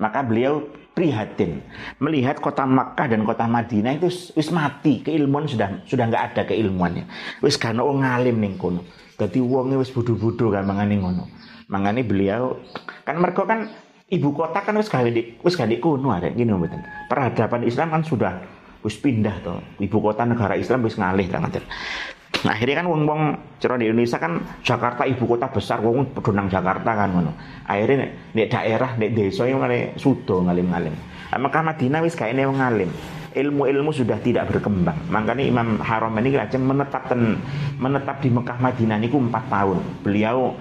maka 0.00 0.24
beliau 0.24 0.64
prihatin 0.96 1.62
melihat 2.02 2.40
kota 2.40 2.64
Makkah 2.64 3.12
dan 3.12 3.22
kota 3.22 3.44
Madinah 3.44 4.00
itu 4.00 4.08
wis 4.34 4.48
mati 4.50 5.04
keilmuan 5.04 5.46
sudah 5.46 5.84
sudah 5.84 6.04
nggak 6.08 6.24
ada 6.34 6.42
keilmuannya. 6.48 7.04
Wis 7.44 7.60
karena 7.60 7.84
wong 7.84 8.02
ngalim 8.02 8.36
ning 8.40 8.56
kono. 8.56 8.82
Dadi 9.20 9.38
wonge 9.44 9.76
wis 9.76 9.92
bodho-bodho 9.92 10.52
kan 10.52 10.64
mangane 10.64 10.96
ngono. 10.96 11.28
Mangane 11.68 12.02
beliau 12.02 12.58
kan 13.04 13.20
mereka 13.20 13.44
kan 13.44 13.68
ibu 14.08 14.32
kota 14.32 14.64
kan 14.64 14.74
wis 14.80 14.88
gawe 14.88 15.08
wis 15.44 15.54
gawe 15.54 15.76
kono 15.78 16.10
ada 16.10 16.32
gini 16.32 16.50
mboten. 16.50 16.80
Peradaban 17.06 17.62
Islam 17.68 17.92
kan 17.92 18.02
sudah 18.02 18.40
wis 18.80 18.96
pindah 18.96 19.36
to. 19.44 19.60
Ibu 19.78 20.00
kota 20.00 20.24
negara 20.24 20.56
Islam 20.56 20.84
wis 20.84 20.96
ngalih 20.96 21.28
kan 21.28 21.48
Nah, 22.40 22.56
akhirnya 22.56 22.80
kan 22.80 22.88
wong-wong 22.88 23.20
cerah 23.60 23.76
di 23.76 23.92
Indonesia 23.92 24.16
kan 24.16 24.40
Jakarta 24.64 25.04
ibu 25.04 25.28
kota 25.28 25.52
besar 25.52 25.84
wong 25.84 26.16
pedunang 26.16 26.48
Jakarta 26.48 26.96
kan 26.96 27.12
ngono. 27.12 27.32
Akhirnya 27.68 28.08
nek 28.32 28.48
daerah 28.48 28.96
nek 28.96 29.10
desa 29.12 29.44
yang 29.44 29.60
ngale 29.60 29.92
sudo 30.00 30.40
ngalim-ngalim. 30.48 30.96
Maka 31.36 31.60
Madinah 31.60 32.00
wis 32.00 32.16
kayak 32.16 32.40
wong 32.48 32.56
ngalim. 32.56 32.90
Ilmu-ilmu 33.30 33.94
sudah 33.94 34.18
tidak 34.18 34.50
berkembang. 34.50 34.96
Makanya 35.06 35.44
Imam 35.46 35.78
Haram 35.78 36.10
ini 36.18 36.34
aja 36.34 36.58
menetap 36.58 37.06
ten, 37.06 37.38
menetap 37.78 38.18
di 38.18 38.28
Mekah 38.32 38.58
Madinah 38.58 38.98
niku 38.98 39.22
empat 39.22 39.46
tahun. 39.46 39.78
Beliau 40.02 40.56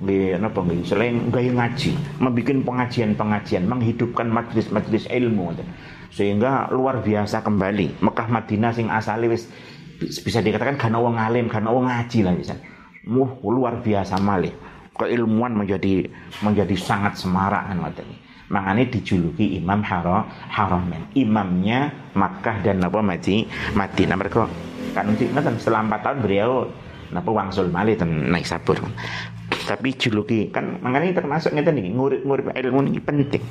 di 0.00 0.32
apa 0.34 0.58
nggih 0.58 0.82
selain 0.88 1.28
gaya 1.28 1.52
ngaji, 1.52 1.92
membuat 2.18 2.64
pengajian-pengajian, 2.66 3.68
menghidupkan 3.68 4.26
majelis-majelis 4.26 5.06
ilmu 5.12 5.52
sehingga 6.10 6.66
luar 6.74 7.06
biasa 7.06 7.38
kembali 7.46 8.02
Mekah 8.02 8.28
Madinah 8.28 8.74
sing 8.74 8.90
asali 8.90 9.30
wis 9.30 9.46
bisa 10.00 10.40
dikatakan 10.40 10.80
karena 10.80 10.98
wong 10.98 11.20
alim, 11.20 11.46
karena 11.52 11.68
wong 11.68 11.84
ngaji 11.84 12.18
lah 12.24 12.32
bisa. 12.32 12.56
Muh 13.04 13.40
luar 13.44 13.84
biasa 13.84 14.16
malih. 14.20 14.52
Keilmuan 14.96 15.56
menjadi 15.56 16.08
menjadi 16.44 16.76
sangat 16.76 17.16
semarak 17.16 17.72
kan. 17.72 17.80
Makanya 18.50 18.90
dijuluki 18.90 19.56
Imam 19.56 19.80
Haro 19.80 20.26
Haramen. 20.50 21.06
Imamnya 21.14 21.94
Makkah 22.18 22.58
dan 22.66 22.82
apa 22.82 22.98
Maji 22.98 23.46
Madinah 23.78 24.18
mereka 24.18 24.50
kan 24.90 25.06
kan 25.14 25.54
setelah 25.54 25.86
empat 25.86 26.02
tahun 26.02 26.18
beliau 26.26 26.66
napa 27.14 27.30
wangsul 27.30 27.70
malih 27.70 27.94
dan 27.94 28.26
naik 28.26 28.42
sabur. 28.42 28.74
Tapi 29.70 29.94
juluki 29.94 30.50
kan 30.50 30.82
makanya 30.82 31.22
termasuk 31.22 31.54
ngeten 31.54 31.78
nih 31.78 31.94
ngurip-ngurip 31.94 32.50
ilmu 32.50 32.90
ini 32.90 32.98
penting. 32.98 33.42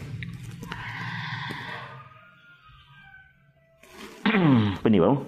Penibau. 4.84 5.24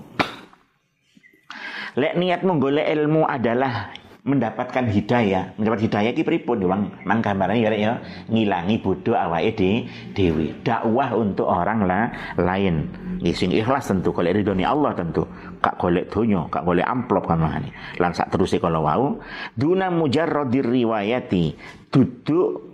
Lek 1.99 2.15
niatmu 2.15 2.55
golek 2.55 2.87
ilmu 2.87 3.27
adalah 3.27 3.91
mendapatkan 4.21 4.85
hidayah, 4.85 5.57
mendapat 5.57 5.89
hidayah 5.89 6.13
ki 6.13 6.21
pripun 6.21 6.61
wong 6.69 6.81
man 7.09 7.25
gambarane 7.25 7.57
ya 7.57 7.73
ya 7.73 7.93
ngilangi 8.29 8.77
bodoh 8.77 9.17
awake 9.17 9.57
de 9.57 9.71
dewi. 10.13 10.53
Dakwah 10.61 11.17
untuk 11.17 11.49
orang 11.49 11.89
lah 11.89 12.13
lain. 12.37 12.85
Nggih 13.17 13.33
sing 13.33 13.49
ikhlas 13.49 13.89
tentu 13.89 14.13
golek 14.13 14.37
ridhoni 14.39 14.61
Allah 14.61 14.93
tentu. 14.93 15.25
Kak 15.59 15.81
golek 15.81 16.13
donya, 16.13 16.45
kak 16.53 16.63
golek 16.63 16.85
amplop 16.85 17.25
kan 17.25 17.41
mahane. 17.41 17.73
Lan 17.97 18.13
sak 18.13 18.29
teruse 18.29 18.61
kalau 18.61 18.85
wau 18.85 19.17
duna 19.57 19.89
mujarradir 19.89 20.69
riwayati 20.69 21.57
duduk 21.89 22.71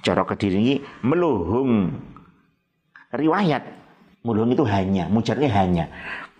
cara 0.00 0.24
kediri 0.24 0.80
meluhung 1.04 1.92
riwayat 3.12 3.80
Mulung 4.20 4.52
itu 4.52 4.68
hanya, 4.68 5.08
mujarnya 5.08 5.48
hanya 5.48 5.88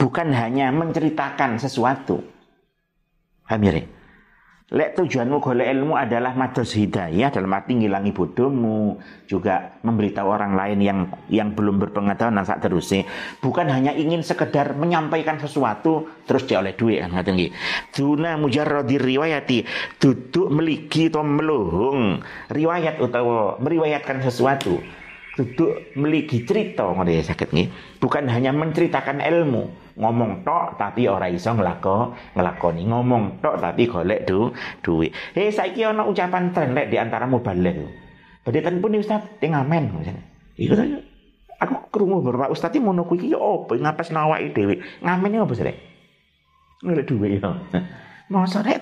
bukan 0.00 0.32
hanya 0.32 0.72
menceritakan 0.72 1.60
sesuatu. 1.60 2.24
Paham 3.44 3.60
ya? 3.68 3.84
Lek 4.70 4.94
tujuanmu 4.94 5.42
golek 5.42 5.66
ilmu 5.66 5.98
adalah 5.98 6.30
mados 6.38 6.78
hidayah 6.78 7.34
dalam 7.34 7.50
arti 7.50 7.74
ngilangi 7.74 8.14
bodohmu, 8.14 9.02
juga 9.26 9.74
memberitahu 9.82 10.30
orang 10.30 10.54
lain 10.54 10.78
yang 10.78 10.98
yang 11.26 11.58
belum 11.58 11.82
berpengetahuan 11.82 12.38
dan 12.38 12.46
saat 12.46 12.62
terusnya. 12.62 13.02
Bukan 13.42 13.66
hanya 13.66 13.90
ingin 13.90 14.22
sekedar 14.22 14.78
menyampaikan 14.78 15.42
sesuatu 15.42 16.06
terus 16.22 16.46
dia 16.46 16.62
oleh 16.62 16.78
duit 16.78 17.02
kan 17.02 17.10
ngaten 17.10 17.34
nggih. 17.34 17.52
Duna 17.90 18.38
mujarradir 18.38 19.02
riwayati, 19.02 19.66
duduk 19.98 20.54
meligi 20.54 21.10
atau 21.10 21.26
meluhung 21.26 22.22
riwayat 22.46 23.02
utawa 23.02 23.58
meriwayatkan 23.58 24.22
sesuatu 24.22 24.78
duduk 25.40 25.96
meligi 25.96 26.44
cerita 26.44 26.84
ngono 26.84 27.08
ya 27.08 27.24
sakit 27.24 27.56
nih 27.56 27.66
bukan 27.96 28.28
hanya 28.28 28.52
menceritakan 28.52 29.24
ilmu 29.24 29.96
ngomong 29.96 30.44
tok 30.44 30.76
tapi 30.76 31.08
ora 31.08 31.32
iso 31.32 31.56
ngelako 31.56 32.12
ngelakoni 32.36 32.84
ngomong 32.84 33.40
tok 33.40 33.56
tapi 33.56 33.88
golek 33.88 34.28
du 34.28 34.52
duit. 34.84 35.16
Hei 35.32 35.48
saiki 35.48 35.80
ana 35.88 36.04
ucapan 36.04 36.52
tren 36.52 36.76
lek 36.76 36.92
di 36.92 37.00
antara 37.00 37.24
mubalik 37.24 37.80
Badhe 38.44 38.60
pun 38.80 38.96
Ustaz 39.00 39.24
teng 39.40 39.56
ngamen 39.56 40.04
Iya 40.60 40.76
aku 41.60 41.92
krungu 41.92 42.24
beberapa 42.24 42.52
ustaz 42.52 42.72
iki 42.72 42.80
ngono 42.80 43.04
kuwi 43.04 43.36
opo? 43.36 43.76
Ngapes 43.76 44.12
nawaki 44.12 44.52
dhewe. 44.52 44.80
Ngamen 45.04 45.44
opo 45.44 45.52
sih 45.56 45.68
ngelek 46.80 47.04
duit 47.04 47.40
ya 47.40 47.52
masa 48.30 48.62
nek 48.62 48.80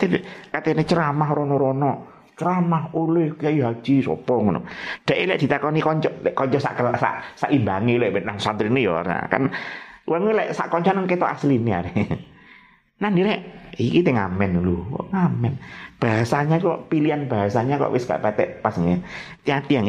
katene 0.53 0.85
ceramah 0.85 1.29
rono-rono 1.33 2.18
ceramah 2.39 2.95
oleh 2.95 3.35
Kiai 3.35 3.59
Haji 3.59 4.07
sapa 4.07 4.35
ngono. 4.39 4.63
Dek 5.03 5.19
lek 5.27 5.39
ditakoni 5.43 5.83
kanca 5.83 6.09
lek 6.23 6.39
kanca 6.39 6.59
sak 6.63 6.79
sak 6.79 7.15
sak 7.35 7.51
imbangi 7.51 7.99
lek 7.99 8.23
nang 8.23 8.39
santrine 8.39 8.79
ya 8.79 9.03
ora. 9.03 9.27
Kan 9.27 9.51
wong 10.07 10.31
lek 10.31 10.55
sak 10.55 10.71
kancanan 10.71 11.11
ketok 11.11 11.35
asline 11.35 11.69
are. 11.75 11.91
Nah 13.03 13.11
rek 13.11 13.41
iki 13.79 14.03
teng 14.03 14.19
ngamen 14.19 14.63
lho, 14.63 14.79
kok 14.91 15.07
ngamen. 15.11 15.55
Bahasanya 15.99 16.63
kok 16.63 16.87
pilihan 16.87 17.27
bahasanya 17.27 17.79
kok 17.79 17.91
wis 17.95 18.07
gak 18.07 18.23
patek 18.23 18.63
pas 18.63 18.75
nggih. 18.75 19.03
Hati-hati 19.43 19.75
ya. 19.75 19.83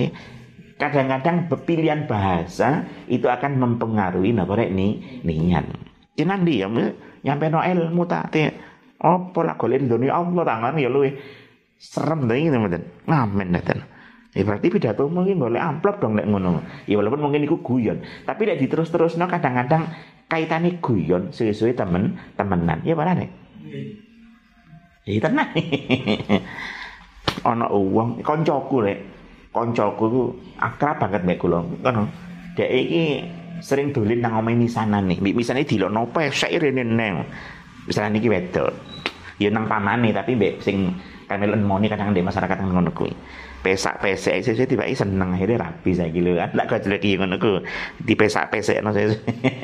Kadang-kadang 0.80 1.52
pilihan 1.68 2.08
bahasa 2.08 2.88
itu 3.12 3.28
akan 3.28 3.58
mempengaruhi 3.62 4.32
napa 4.32 4.58
rek 4.58 4.74
ni 4.74 5.22
niat. 5.26 5.66
Jenang 6.18 6.46
dia 6.46 6.70
nyampe 7.20 7.46
no 7.52 7.60
ilmu 7.60 8.08
tak 8.08 8.32
te 8.32 8.44
apa 9.00 9.40
lah 9.44 9.56
golek 9.56 9.88
dunia 9.88 10.12
Allah 10.12 10.44
tangan 10.44 10.76
ya 10.76 10.92
luwe 10.92 11.16
serem 11.80 12.28
ta 12.28 12.36
iki 12.36 12.52
teman 12.52 12.84
ngamen 13.08 13.56
ten 13.64 13.80
Ya 14.30 14.46
berarti 14.46 14.70
pidato 14.70 15.10
mungkin 15.10 15.42
boleh 15.42 15.58
amplop 15.58 15.98
dong 15.98 16.14
lek 16.14 16.30
ngono. 16.30 16.62
Ya 16.86 17.02
walaupun 17.02 17.18
mungkin 17.18 17.50
iku 17.50 17.66
guyon, 17.66 18.06
tapi 18.30 18.46
lek 18.46 18.62
diterus-terusno 18.62 19.26
kadang-kadang 19.26 19.90
kaitane 20.30 20.78
guyon 20.78 21.34
sesuai 21.34 21.74
temen 21.74 22.14
temenan. 22.38 22.78
Ya 22.86 22.94
mana 22.94 23.18
nih? 23.18 23.30
Ya 25.10 25.20
tenan. 25.26 25.50
Ana 27.50 27.74
uang 27.74 28.22
koncoku 28.22 28.86
rek. 28.86 29.00
Koncoku 29.50 30.06
ku 30.14 30.24
akrab 30.62 31.02
banget 31.02 31.26
mek 31.26 31.42
kula. 31.42 31.66
Ngono. 31.66 32.06
Dek 32.54 32.70
iki 32.70 33.26
sering 33.66 33.90
dolen 33.90 34.22
nang 34.22 34.46
omahe 34.46 34.54
misanan 34.54 35.10
nih. 35.10 35.34
Misane 35.34 35.66
dilokno 35.66 36.06
pesek 36.14 36.54
rene 36.54 36.86
neng. 36.86 37.26
Misanan 37.90 38.14
iki 38.14 38.30
wedok. 38.30 38.70
Ya 39.42 39.50
nang 39.50 39.66
pamane 39.66 40.14
tapi 40.14 40.38
mbek 40.38 40.62
sing 40.62 40.94
kamelen 41.30 41.62
moni 41.62 41.86
kadang 41.86 42.12
di 42.12 42.26
masyarakat 42.26 42.58
ngono 42.66 42.90
kuwi. 42.90 43.14
Pesak 43.60 44.00
pesek 44.00 44.40
saya 44.42 44.64
tiba 44.66 44.88
seneng 44.88 45.36
akhirnya 45.36 45.70
rapi 45.70 45.92
saya 45.94 46.10
gitu 46.10 46.34
kan. 46.34 46.50
Tak 46.56 46.66
kau 46.66 46.80
jelek 46.82 47.06
ngono 47.22 47.36
ku? 47.38 47.62
Di 48.02 48.18
pesak 48.18 48.50
pesek 48.50 48.82
no 48.82 48.90
saya 48.90 49.14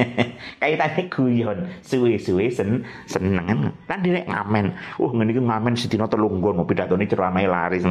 kaitannya 0.61 1.09
guyon 1.09 1.59
suwe 1.81 2.21
suwe 2.21 2.53
sen 2.53 2.85
seneng 3.09 3.45
kan. 3.49 3.59
Kan 3.89 3.99
dia 4.05 4.21
ngamen. 4.21 4.77
Uh 5.01 5.09
ngene 5.09 5.31
iki 5.33 5.41
ngamen 5.41 5.73
sedina 5.73 6.05
telung 6.05 6.37
nggon 6.37 6.61
pidatone 6.69 7.09
ceramah 7.09 7.41
laris 7.41 7.87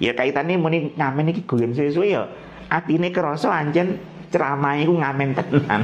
ya 0.00 0.16
kaitannya 0.16 0.56
muni 0.56 0.96
ngamen 0.96 1.34
iki 1.36 1.44
guyon 1.44 1.76
suwe 1.76 1.90
suwe 1.92 2.08
ya 2.16 2.24
atine 2.72 3.12
kerasa 3.12 3.52
anjen 3.52 4.00
ceramah 4.32 4.78
iku 4.80 4.94
ngamen 4.96 5.36
tenan. 5.36 5.82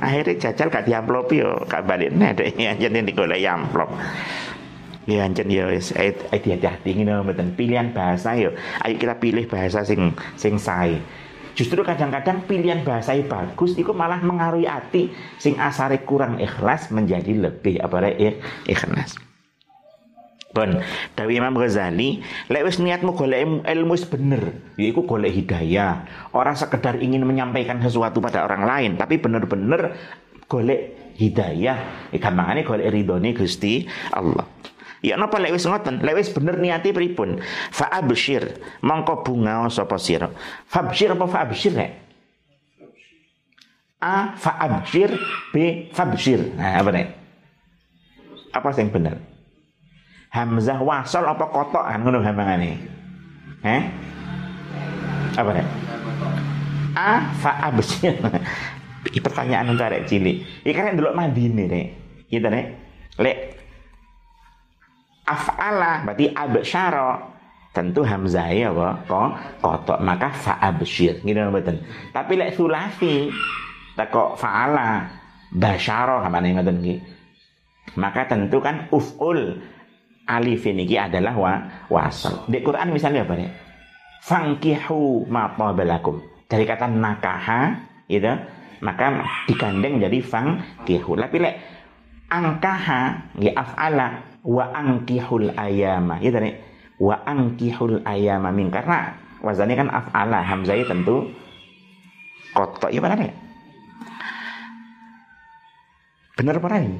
Akhirnya 0.00 0.48
jajal 0.48 0.72
gak 0.72 0.86
diamplop 0.88 1.28
yo 1.34 1.60
gak 1.68 1.84
balik. 1.84 2.14
Nih 2.14 2.32
ada 2.32 2.44
anjen 2.46 3.04
digolek 3.04 3.42
amplop 3.48 3.90
Ya 5.10 5.26
anjen 5.26 5.50
ya 5.50 5.66
wis 5.66 5.90
hati-hati 5.90 6.94
ngene 6.94 7.26
mboten 7.26 7.58
pilihan 7.58 7.90
bahasa 7.90 8.38
ya. 8.38 8.54
Ayo 8.86 8.94
kita 8.94 9.18
pilih 9.18 9.50
bahasa 9.50 9.82
sing 9.82 10.14
sing 10.38 10.54
sae. 10.54 11.02
Justru 11.58 11.82
kadang-kadang 11.82 12.46
pilihan 12.46 12.86
bahasa 12.86 13.18
yang 13.18 13.26
bagus 13.26 13.74
itu 13.74 13.90
malah 13.90 14.22
mengaruhi 14.22 14.70
hati 14.70 15.10
sing 15.42 15.58
asare 15.58 16.06
kurang 16.06 16.38
ikhlas 16.38 16.94
menjadi 16.94 17.50
lebih 17.50 17.82
apa 17.82 18.06
rek 18.06 18.38
ikhlas. 18.70 19.18
Bon, 20.50 20.66
Dawi 21.14 21.38
Imam 21.38 21.54
Ghazali, 21.54 22.22
lek 22.50 22.62
niatmu 22.74 23.14
golek 23.14 23.66
ilmu 23.66 23.94
wis 23.94 24.02
bener, 24.02 24.74
yaiku 24.74 25.06
golek 25.06 25.30
hidayah. 25.30 26.06
Orang 26.34 26.58
sekedar 26.58 26.98
ingin 26.98 27.22
menyampaikan 27.22 27.78
sesuatu 27.78 28.18
pada 28.18 28.42
orang 28.42 28.66
lain, 28.66 28.90
tapi 28.98 29.22
bener-bener 29.22 29.94
golek 30.50 31.14
hidayah. 31.22 32.10
Gampangane 32.14 32.66
golek 32.66 32.90
ridhone 32.90 33.30
Gusti 33.30 33.86
Allah. 34.10 34.46
Ya 35.00 35.16
napa 35.16 35.40
lek 35.40 35.56
wis 35.56 35.64
ngoten, 35.64 36.04
lek 36.04 36.12
wis 36.20 36.28
bener 36.28 36.60
niati 36.60 36.92
pripun? 36.92 37.40
Fa 37.72 37.88
absyir, 37.88 38.60
mongko 38.84 39.24
bunga 39.24 39.64
sapa 39.72 39.96
sira. 39.96 40.28
Fa 40.68 40.84
absyir 40.84 41.16
apa 41.16 41.24
fa 41.24 41.48
absyir 41.48 41.72
nek? 41.72 41.90
A 44.00 44.36
fa 44.36 44.60
absyir, 44.60 45.16
B 45.52 45.88
fa 45.96 46.04
absyir. 46.04 46.52
Nah, 46.52 46.84
apa 46.84 46.92
nek? 46.92 47.06
Apa 48.52 48.68
sing 48.76 48.92
bener? 48.92 49.16
Hamzah 50.36 50.80
wasal 50.84 51.24
apa 51.24 51.48
kotokan 51.48 52.04
ngono 52.04 52.20
gampangane? 52.20 52.76
Eh? 53.64 53.82
Apa 55.36 55.50
nek? 55.52 55.66
A 56.92 57.32
fa 57.40 57.56
absyir. 57.72 58.20
Pertanyaan 59.24 59.72
untuk 59.72 59.88
arek 59.88 60.04
cilik. 60.04 60.44
Iki 60.60 60.76
kan 60.76 60.92
delok 60.92 61.16
mandine 61.16 61.64
nek. 61.64 61.86
Gitu 62.28 62.48
nek. 62.52 62.64
Lek 63.16 63.59
af'ala. 65.30 66.02
Berarti 66.02 66.26
absyara. 66.34 67.30
Tentu 67.70 68.02
hamzah 68.02 68.50
ya 68.50 68.74
apa 68.74 69.06
kotok. 69.62 69.98
Maka 70.02 70.34
fa'absyir. 70.34 71.22
Gitu 71.22 71.38
betul 71.54 71.78
tapi 72.10 72.34
lek 72.34 72.58
sulasi 72.58 73.30
kok 74.00 74.40
fa'ala 74.40 75.04
basyara 75.52 76.24
kamane 76.24 76.56
ngoten 76.56 76.80
iki 76.80 76.96
maka 78.00 78.24
tentu 78.24 78.64
kan 78.64 78.88
uf'ul 78.88 79.60
alif 80.24 80.62
ini 80.64 80.86
adalah 80.94 81.34
wa 81.34 81.52
wasal 81.90 82.46
di 82.46 82.62
Quran 82.62 82.94
misalnya 82.94 83.26
apa 83.26 83.34
nih? 83.34 83.50
Fangkihu 84.24 85.26
ma 85.26 85.52
tabalakum 85.52 86.22
dari 86.46 86.64
kata 86.64 86.86
nakaha 86.86 87.76
gitu 88.06 88.30
maka 88.80 89.26
digandeng 89.50 90.00
jadi 90.00 90.18
fangkihu. 90.22 91.18
Tapi 91.18 91.36
lek 91.42 91.54
angkaha 92.30 93.34
ya 93.42 93.52
af'ala 93.58 94.29
wa 94.44 94.64
angkihul 94.72 95.52
ayama. 95.56 96.20
Ya 96.22 96.30
tadi 96.32 96.56
wa 97.00 97.16
angkihul 97.24 98.04
ayama 98.04 98.50
min. 98.52 98.72
Karena 98.72 99.16
wazannya 99.44 99.76
kan 99.76 99.88
af'ala 99.88 100.40
hamzah 100.44 100.76
tentu 100.84 101.28
kotok. 102.56 102.90
Ya 102.92 103.00
benar 103.00 103.20
ya 103.20 103.32
bener 106.40 106.56
apa 106.56 106.80
ini 106.80 106.96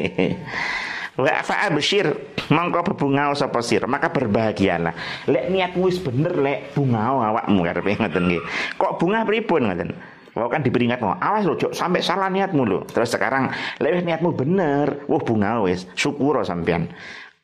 wa 1.20 1.44
fa'abshir 1.44 2.08
mongko 2.48 2.80
bebungau 2.92 3.36
sapa 3.36 3.60
sir 3.60 3.84
maka 3.84 4.08
berbahagialah. 4.08 4.96
Lek 5.28 5.52
niatmu 5.52 5.92
wis 5.92 6.00
bener 6.00 6.32
lek 6.40 6.72
bungau 6.72 7.20
awakmu 7.20 7.60
karepe 7.60 8.00
ngoten 8.00 8.24
nggih. 8.32 8.42
Kok 8.80 8.96
bunga 8.96 9.28
pripun 9.28 9.68
ngoten 9.68 9.92
Wah 10.30 10.46
kan 10.46 10.62
diperingat 10.62 11.02
mau, 11.02 11.18
awas 11.18 11.42
lo, 11.42 11.58
cok, 11.58 11.74
sampai 11.74 11.98
salah 12.00 12.30
niatmu 12.30 12.62
lo. 12.62 12.86
Terus 12.86 13.10
sekarang, 13.10 13.50
lewat 13.82 14.06
niatmu 14.06 14.30
bener, 14.30 15.02
wah 15.10 15.18
bunga 15.18 15.58
wes, 15.66 15.90
syukur 15.98 16.38
sampean. 16.46 16.86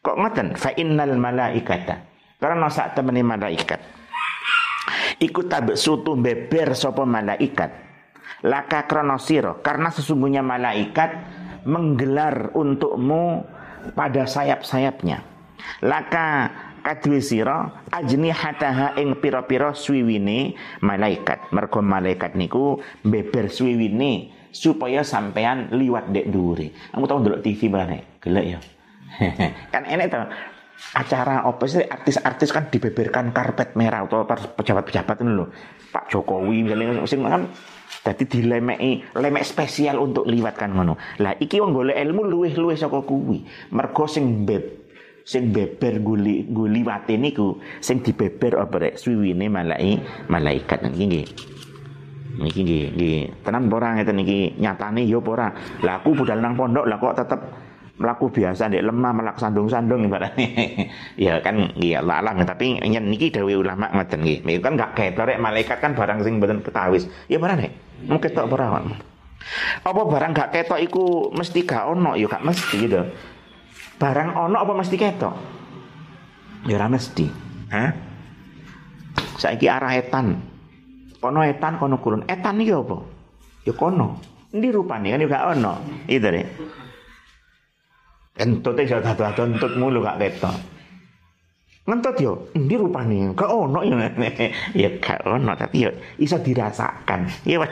Kok 0.07 0.16
ngoten? 0.22 0.55
Fa 0.55 0.70
innal 0.79 1.18
malaikata. 1.18 2.07
Karena 2.38 2.70
saat 2.70 2.94
temani 2.94 3.27
malaikat. 3.27 3.81
Ikut 5.18 5.51
tabek 5.51 5.75
sutu 5.75 6.14
beber 6.14 6.79
sopo 6.79 7.03
malaikat. 7.03 7.72
Laka 8.46 8.87
kronosiro. 8.87 9.59
Karena 9.64 9.90
sesungguhnya 9.90 10.46
malaikat 10.46 11.11
menggelar 11.66 12.55
untukmu 12.55 13.42
pada 13.99 14.29
sayap-sayapnya. 14.29 15.27
Laka 15.83 16.55
kadwi 16.87 17.18
sira 17.18 17.83
ajnihataha 17.90 18.94
ing 19.03 19.18
pira-pira 19.18 19.75
swiwine 19.75 20.55
malaikat. 20.87 21.51
Mergo 21.51 21.83
malaikat 21.83 22.38
niku 22.38 22.79
beber 23.03 23.51
swiwine 23.51 24.31
supaya 24.55 25.03
sampean 25.03 25.75
liwat 25.75 26.14
dek 26.14 26.31
dhuwure. 26.31 26.70
Kamu 26.94 27.05
tau 27.11 27.18
ndelok 27.18 27.42
TV 27.42 27.66
mana? 27.66 27.99
Gelek 28.22 28.46
ya. 28.46 28.59
kan 29.75 29.83
enek 29.90 30.07
to 30.12 30.18
acara 30.92 31.40
apa 31.40 31.64
sih 31.64 31.83
artis-artis 31.88 32.53
kan 32.53 32.68
dibeberkan 32.68 33.33
karpet 33.33 33.75
merah 33.81 34.05
atau 34.05 34.29
pejabat-pejabat 34.29 35.25
itu 35.25 35.33
loh 35.33 35.49
Pak 35.88 36.12
Jokowi 36.12 36.68
misalnya 36.68 37.01
sing 37.09 37.25
kan 37.25 37.49
jadi 38.05 38.25
dilemeki 38.29 39.16
lemek 39.16 39.44
spesial 39.44 39.96
untuk 39.96 40.29
liwat 40.29 40.53
kan 40.61 40.77
ngono 40.77 41.01
lah 41.25 41.33
iki 41.40 41.64
wong 41.64 41.72
golek 41.72 41.96
ilmu 41.96 42.29
luwih-luwih 42.29 42.77
saka 42.77 43.01
kuwi 43.09 43.40
mergo 43.72 44.05
sing 44.05 44.44
beb 44.44 44.86
sing 45.26 45.50
beber 45.50 45.98
guli 46.06 46.46
guli 46.46 46.86
wate 46.86 47.18
niku 47.18 47.58
sing 47.82 47.98
dibeber 47.98 48.62
apa 48.62 48.76
rek? 48.78 48.94
Suwiwine 48.94 49.50
malai 49.50 49.98
malaikat. 50.30 50.86
Niki 50.86 51.04
nggih. 51.10 51.26
Niki 52.46 52.60
nggih 52.62 52.84
nggih. 52.94 53.20
Tenan 53.42 53.66
ora 53.66 53.98
ngeten 53.98 54.22
niki? 54.22 54.54
Nyatane 54.62 55.02
ya 55.02 55.18
ora? 55.18 55.50
Lah 55.82 55.98
aku 55.98 56.14
budal 56.14 56.38
nang 56.38 56.54
pondok 56.54 56.86
lah 56.86 57.02
kok 57.02 57.18
tetep 57.18 57.40
melaku 57.96 58.28
biasa 58.28 58.68
dek 58.68 58.84
lemah 58.84 59.12
melak 59.16 59.40
sandung-sandung 59.40 60.04
ibaratnya 60.04 60.52
ya 61.16 61.40
kan 61.40 61.72
iya 61.80 62.04
Allah 62.04 62.20
alam 62.20 62.44
tapi 62.44 62.76
nyen 62.76 63.08
niki 63.08 63.34
dewi 63.34 63.58
ulama 63.58 63.90
ngoten 63.90 64.22
nggih. 64.22 64.46
Niku 64.46 64.62
kan 64.62 64.78
gak 64.78 64.94
ketok 64.94 65.26
rek 65.26 65.42
malaikat 65.42 65.82
kan 65.82 65.98
barang 65.98 66.22
sing 66.22 66.38
mboten 66.38 66.62
ketawis. 66.62 67.10
Ya 67.26 67.42
mana 67.42 67.58
nek? 67.58 67.74
Mau 68.06 68.22
ketok 68.22 68.46
ora 68.54 68.78
apa 69.86 70.00
barang 70.02 70.32
gak 70.34 70.50
ketok 70.54 70.80
iku 70.82 71.30
mesti 71.30 71.62
gak 71.62 71.86
ono 71.86 72.18
ya 72.18 72.26
gak 72.26 72.42
mesti 72.42 72.82
gitu 72.82 72.98
barang 73.96 74.30
ono 74.37 74.56
apa 74.61 74.72
mesti 74.76 74.96
ketok? 74.96 75.35
Ya 76.68 76.76
ora 76.76 76.88
mesti. 76.92 77.26
Saiki 79.37 79.68
arah 79.68 79.96
etan. 79.96 80.37
Kono 81.20 81.40
etan 81.44 81.78
kono 81.80 82.00
kulon. 82.00 82.24
Etan 82.28 82.61
iki 82.61 82.72
apa? 82.72 82.96
Ya 83.64 83.72
kono. 83.72 84.20
Ndi 84.56 84.72
rupane 84.72 85.12
kan 85.12 85.22
gak 85.28 85.44
ono. 85.56 85.72
Itu 86.09 86.28
deh. 86.32 86.46
Entut 88.37 88.76
iso 88.80 89.00
dadu-dadu 89.00 89.42
entut 89.48 89.72
mulu 89.80 90.04
gak 90.04 90.20
ketok. 90.20 90.56
Ngentut 91.87 92.16
yo, 92.18 92.32
ndi 92.59 92.74
rupane? 92.76 93.32
Gak 93.32 93.50
ono 93.50 93.80
ya. 93.85 94.11
ya 94.82 94.90
gak 95.00 95.24
ono 95.24 95.52
tapi 95.56 95.87
yo 95.87 95.90
iso 96.20 96.37
dirasakan. 96.40 97.28
Iya 97.46 97.62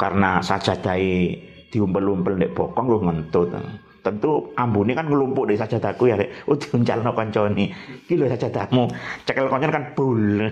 Karena 0.00 0.40
sajadai 0.40 1.36
diumpel-umpel 1.70 2.34
nek 2.36 2.52
bokong 2.52 2.86
lu 2.90 2.98
ngentut. 3.06 3.54
Tentu 4.00 4.56
ambune 4.56 4.96
kan 4.96 5.06
ngelumpuk 5.12 5.48
di 5.48 5.60
sajadaku 5.60 6.08
ya 6.08 6.16
rek. 6.16 6.48
Oh 6.48 6.56
diuncalno 6.56 7.12
kancane. 7.12 7.64
Iki 8.08 8.16
lho 8.16 8.26
sajadahmu. 8.32 8.84
Cekel 9.28 9.46
konyon 9.46 9.72
kan 9.72 9.84
bul. 9.92 10.50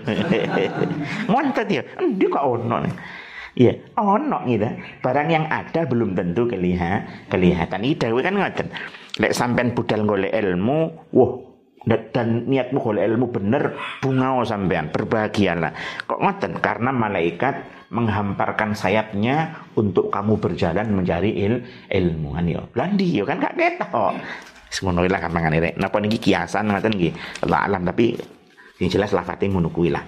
Ngontet 1.29 1.67
ya. 1.67 1.81
Endi 1.97 2.25
kok 2.29 2.45
ono. 2.45 2.77
Iya, 3.57 3.73
ono 3.97 4.45
gitu. 4.45 4.69
Barang 5.01 5.27
yang 5.33 5.49
ada 5.49 5.81
belum 5.89 6.13
tentu 6.13 6.45
kelihatan. 6.45 7.27
Kelihatan. 7.27 7.79
Iki 7.81 7.95
dawuh 7.97 8.21
kan 8.21 8.37
ngoten. 8.37 8.67
Lek 9.19 9.33
sampean 9.35 9.73
budal 9.75 10.05
golek 10.05 10.31
ilmu, 10.31 11.11
wah 11.11 11.31
dan 11.89 12.45
niatmu 12.45 12.77
golek 12.77 13.09
ilmu 13.09 13.33
bener 13.33 13.73
bunga 13.97 14.37
sampean 14.45 14.93
berbahagialah 14.93 16.05
kok 16.05 16.21
ngoten? 16.21 16.61
Karena 16.61 16.93
malaikat 16.93 17.89
menghamparkan 17.89 18.77
sayapnya 18.77 19.65
untuk 19.73 20.13
kamu 20.13 20.37
berjalan 20.37 20.93
mencari 20.93 21.33
il 21.33 21.65
ilmu. 21.89 22.37
Kan 22.37 22.45
yo 22.45 22.69
landi 22.77 23.17
yo 23.17 23.25
kan 23.25 23.41
gak 23.41 23.57
ketok. 23.57 24.13
Semono 24.69 25.01
lah 25.01 25.17
kampangan 25.17 25.57
ini 25.57 25.73
napa 25.81 25.97
niki 25.97 26.21
kiasan 26.21 26.69
ngoten 26.69 26.93
nggih? 26.93 27.13
Allah 27.49 27.65
alam 27.65 27.81
tapi 27.81 28.13
yang 28.77 28.89
jelas 28.93 29.09
lafate 29.09 29.49
ngono 29.49 29.73
kuwi 29.73 29.89
lah. 29.89 30.05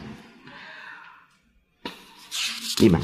Lima 2.77 3.01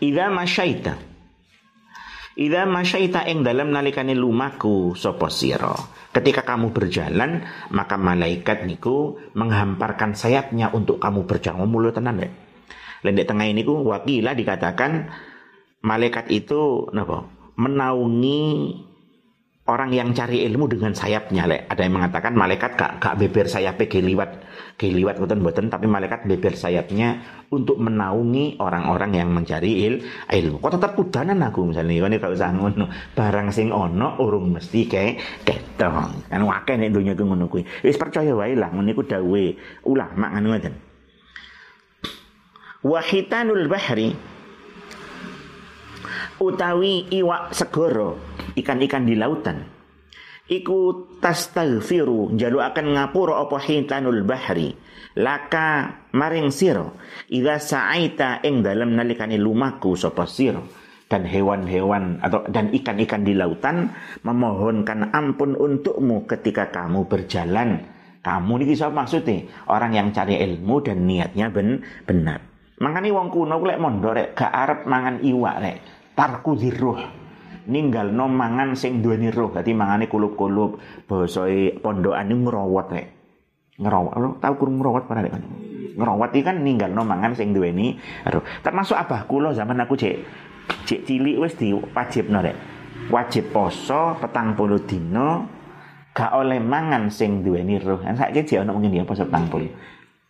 Ida 0.00 0.32
masyaita 0.32 1.09
Ida 2.40 2.64
masyaita 2.64 3.28
ing 3.28 3.44
dalam 3.44 3.68
nalikane 3.68 4.16
lumaku 4.16 4.96
sopo 4.96 5.28
siro. 5.28 5.76
Ketika 6.08 6.40
kamu 6.40 6.72
berjalan, 6.72 7.44
maka 7.68 8.00
malaikat 8.00 8.64
niku 8.64 9.20
menghamparkan 9.36 10.16
sayapnya 10.16 10.72
untuk 10.72 10.96
kamu 11.04 11.28
berjalan. 11.28 11.68
Mulut 11.68 11.92
tenan 11.92 12.16
deh. 12.16 12.32
Lendek 13.04 13.28
tengah 13.28 13.44
ini 13.44 13.60
ku 13.60 13.84
wakila 13.84 14.32
dikatakan 14.32 15.12
malaikat 15.84 16.32
itu 16.32 16.88
napa? 16.96 17.28
Menaungi 17.60 18.72
orang 19.70 19.94
yang 19.94 20.10
cari 20.10 20.42
ilmu 20.50 20.66
dengan 20.66 20.90
sayapnya 20.90 21.46
lek. 21.46 21.70
Ada 21.70 21.86
yang 21.86 21.94
mengatakan 21.94 22.34
malaikat 22.34 22.74
gak, 22.74 22.98
gak 22.98 23.14
beber 23.14 23.46
sayapnya 23.46 24.02
liwat 24.02 24.30
liwat 24.80 25.20
boten 25.20 25.44
boten 25.44 25.66
tapi 25.68 25.84
malaikat 25.84 26.24
beber 26.24 26.56
sayapnya 26.56 27.20
untuk 27.52 27.76
menaungi 27.76 28.56
orang-orang 28.58 29.12
yang 29.12 29.28
mencari 29.28 29.84
il, 29.84 29.94
ilmu. 30.24 30.56
Kok 30.58 30.80
tetap 30.80 30.96
kudanan 30.96 31.38
aku 31.44 31.68
misalnya 31.68 32.08
ini 32.08 32.16
kalau 32.16 32.32
usah 32.32 32.50
ngono. 32.50 32.88
Barang 33.12 33.52
sing 33.52 33.68
ono 33.70 34.16
urung 34.18 34.56
mesti 34.56 34.88
kayak 34.88 35.44
ketong. 35.44 36.32
Kan 36.32 36.42
wakeh 36.48 36.74
nek 36.80 36.90
donya 36.90 37.12
ku 37.12 37.28
ngono 37.28 37.46
kuwi. 37.52 37.62
Wis 37.84 38.00
percaya 38.00 38.32
wae 38.32 38.56
lah 38.56 38.72
ngono 38.72 38.88
iku 38.88 39.04
dawuhe 39.04 39.46
ulama 39.84 40.32
ngono. 40.40 40.72
Wahitanul 42.80 43.68
bahri 43.68 44.16
utawi 46.40 47.06
iwak 47.12 47.52
segoro 47.52 48.16
ikan-ikan 48.56 49.04
di 49.04 49.14
lautan. 49.14 49.60
Iku 50.50 51.06
tastaghfiru 51.22 52.34
jalu 52.34 52.58
akan 52.58 52.86
ngapura 52.98 53.38
apa 53.38 53.56
hitanul 53.62 54.26
bahri. 54.26 54.74
Laka 55.14 56.00
maring 56.10 56.50
siro 56.50 56.98
idza 57.30 57.58
sa'aita 57.58 58.42
ing 58.42 58.62
dalam 58.62 58.94
nalikane 58.94 59.38
lumaku 59.38 59.94
sapa 59.94 60.26
siro 60.26 60.66
dan 61.10 61.26
hewan-hewan 61.26 62.22
atau 62.22 62.46
dan 62.46 62.70
ikan-ikan 62.70 63.26
di 63.26 63.34
lautan 63.34 63.90
memohonkan 64.22 65.10
ampun 65.10 65.54
untukmu 65.54 66.26
ketika 66.26 66.70
kamu 66.70 67.06
berjalan. 67.06 67.86
Kamu 68.20 68.60
ini 68.60 68.76
bisa 68.76 68.92
maksudnya 68.92 69.48
orang 69.70 69.96
yang 69.96 70.08
cari 70.12 70.36
ilmu 70.38 70.82
dan 70.84 71.08
niatnya 71.08 71.48
ben 71.48 71.80
benar. 72.04 72.42
Makanya 72.80 73.10
wong 73.16 73.28
kuno 73.32 73.56
lek 73.60 73.80
mondok 73.80 74.12
rek 74.12 74.28
gak 74.36 74.52
arep 74.52 74.80
mangan 74.84 75.20
iwak 75.24 75.56
rek 75.62 75.76
tarku 76.18 76.58
ziruh 76.58 76.98
ninggal 77.70 78.10
no 78.10 78.26
mangan 78.26 78.74
sing 78.74 79.04
duweni 79.04 79.30
roh 79.30 79.52
dadi 79.54 79.70
mangane 79.76 80.10
kulup-kulup. 80.10 80.80
Basae 81.06 81.78
pondokan 81.78 82.30
ngerawat 82.30 82.86
rek 82.90 83.06
ngerawat 83.80 84.14
lo 84.20 84.28
tahu 84.36 84.54
kurung 84.60 84.76
ngerawat 84.78 85.08
pada 85.08 85.24
kan 85.24 85.42
ngerawat 85.96 86.30
iki 86.36 86.44
kan 86.44 86.60
ninggal 86.60 86.92
no 86.92 87.02
mangan 87.02 87.32
sing 87.32 87.56
duweni 87.56 87.96
roh 88.28 88.44
termasuk 88.60 88.94
abah 88.94 89.24
kula 89.24 89.56
zaman 89.56 89.80
aku 89.80 89.96
cek 89.96 90.16
cek 90.84 91.00
cilik 91.08 91.40
wis 91.40 91.56
wajib 91.96 92.28
rek 92.28 92.56
wajib 93.08 93.48
poso 93.50 94.20
petang 94.20 94.52
puluh 94.52 94.84
dino 94.84 95.48
gak 96.12 96.36
oleh 96.36 96.60
mangan 96.60 97.08
sing 97.08 97.40
duweni 97.40 97.80
roh 97.80 98.04
kan 98.04 98.20
saiki 98.20 98.44
jek 98.44 98.68
ono 98.68 98.76
mungkin 98.76 99.00
ya 99.00 99.04
poso 99.08 99.24
petang 99.24 99.48
puluh 99.48 99.72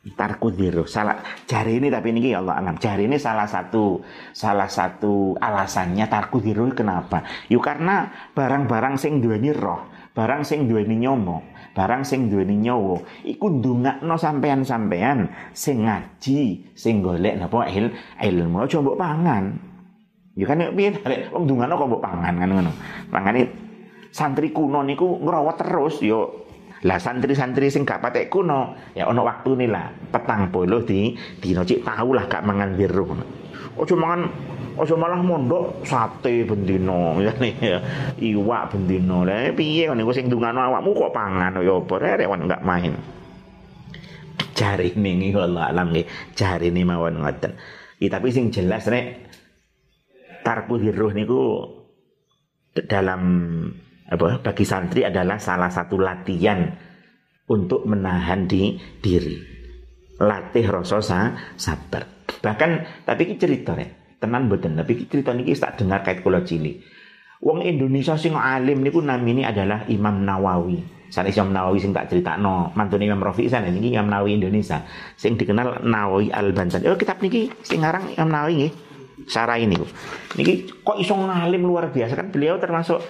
tarkudiru 0.00 0.88
salah 0.88 1.20
jari 1.44 1.76
ini 1.76 1.92
tapi 1.92 2.08
ini 2.16 2.32
ya 2.32 2.40
Allah 2.40 2.56
alam 2.56 2.80
jari 2.80 3.04
ini 3.04 3.20
salah 3.20 3.44
satu 3.44 4.00
salah 4.32 4.64
satu 4.64 5.36
alasannya 5.36 6.08
tarkudiru 6.08 6.72
kenapa? 6.72 7.20
Yuk 7.52 7.60
karena 7.60 8.08
barang-barang 8.32 8.96
sing 8.96 9.20
duweni 9.20 9.52
roh 9.52 9.92
barang 10.16 10.42
sing 10.42 10.66
duweni 10.66 11.04
nyomo 11.04 11.44
barang 11.76 12.02
sing 12.02 12.32
duweni 12.32 12.58
nyowo 12.58 13.04
iku 13.28 13.52
no 14.02 14.16
sampean-sampean 14.16 15.52
sing 15.52 15.84
ngaji 15.84 16.72
sing 16.72 17.04
golek 17.04 17.36
napa 17.36 17.68
il, 17.68 17.92
ilmu. 18.18 18.64
Mbok 18.66 18.96
pangan. 18.96 19.44
Yuk 20.34 20.48
kan 20.48 20.64
piye? 20.72 20.96
Wong 21.28 21.44
no 21.44 21.74
kok 21.76 21.88
mbok 21.92 22.02
pangan 22.02 22.34
kan 22.40 22.48
ngono. 22.48 22.72
Mangane 23.12 23.40
santri 24.10 24.50
kuno 24.50 24.82
niku 24.82 25.20
ngerawat 25.22 25.56
terus 25.60 26.02
yo 26.02 26.49
lah 26.80 26.96
santri-santri 26.96 27.68
sing 27.68 27.84
gak 27.84 28.00
patek 28.00 28.32
kuno, 28.32 28.72
ya 28.96 29.04
ono 29.04 29.20
waktu 29.20 29.52
nih 29.52 29.68
lah, 29.68 29.92
petang 30.08 30.48
puluh 30.48 30.80
di 30.80 31.12
dino 31.36 31.60
cik 31.60 31.84
tahu 31.84 32.16
lah 32.16 32.24
gak 32.24 32.40
mangan 32.40 32.72
biru. 32.72 33.04
Ojo 33.76 33.94
mangan 34.00 34.24
ojo 34.80 34.94
malah 34.96 35.20
mondok 35.20 35.84
sate 35.84 36.48
bendino 36.48 37.16
ya 37.24 37.36
nih 37.36 37.54
ya. 37.60 37.78
Iwak 38.16 38.72
bendino. 38.72 39.28
Lah 39.28 39.52
piye 39.52 39.92
kan 39.92 40.00
sing 40.16 40.32
dungano 40.32 40.64
awakmu 40.64 40.96
kok 40.96 41.12
pangan? 41.12 41.60
Ya 41.60 41.76
apa? 41.76 41.94
Rewan 42.00 42.48
gak 42.48 42.64
main. 42.64 42.96
Cari 44.56 44.96
nih 44.96 45.36
Allah 45.36 45.72
alam 45.72 45.92
nih 45.92 46.08
cari 46.32 46.72
nih 46.72 46.84
mawon 46.88 47.20
ngoten. 47.20 47.60
Ya, 48.00 48.08
tapi 48.08 48.32
sing 48.32 48.48
jelas 48.48 48.88
rek 48.88 49.28
tarku 50.40 50.80
diruh 50.80 51.12
niku 51.12 51.68
dalam 52.88 53.20
apa 54.10 54.42
bagi 54.42 54.66
santri 54.66 55.06
adalah 55.06 55.38
salah 55.38 55.70
satu 55.70 55.94
latihan 56.02 56.66
untuk 57.46 57.86
menahan 57.86 58.50
di 58.50 58.74
diri. 58.98 59.38
Latih 60.20 60.66
rasa 60.68 61.32
sabar. 61.56 62.04
Bahkan 62.42 62.70
tapi 63.08 63.22
ini 63.24 63.34
cerita 63.40 63.72
ya, 63.78 63.88
tenan 64.20 64.50
boten 64.50 64.76
tapi 64.76 65.06
cerita 65.08 65.32
niki 65.32 65.54
tak 65.56 65.80
dengar 65.80 66.04
kait 66.04 66.20
kula 66.20 66.44
cilik. 66.44 66.82
Wong 67.40 67.64
Indonesia 67.64 68.20
sing 68.20 68.36
alim 68.36 68.84
niku 68.84 69.00
namine 69.00 69.48
adalah 69.48 69.88
Imam 69.88 70.20
Nawawi. 70.20 71.08
Sanes 71.10 71.34
Imam 71.34 71.50
Nawawi 71.50 71.82
sing 71.82 71.90
tak 71.90 72.12
critakno, 72.12 72.70
mantune 72.76 73.08
Imam 73.08 73.18
Rafi 73.18 73.48
sana 73.48 73.72
niki 73.72 73.96
Imam 73.96 74.12
Nawawi 74.12 74.36
Indonesia 74.36 74.84
sing 75.16 75.40
dikenal 75.40 75.82
Nawawi 75.82 76.28
Al-Bantani. 76.28 76.86
Oh 76.86 77.00
kitab 77.00 77.18
niki 77.24 77.48
sing 77.64 77.80
ngarang 77.80 78.12
Imam 78.14 78.30
Nawawi 78.30 78.54
nggih. 78.60 78.72
Sarah 79.28 79.56
ini. 79.60 79.76
Niki 80.36 80.84
kok 80.84 80.96
iso 81.00 81.16
ngalim 81.16 81.64
luar 81.64 81.92
biasa 81.92 82.16
kan 82.16 82.28
beliau 82.32 82.56
termasuk 82.56 83.00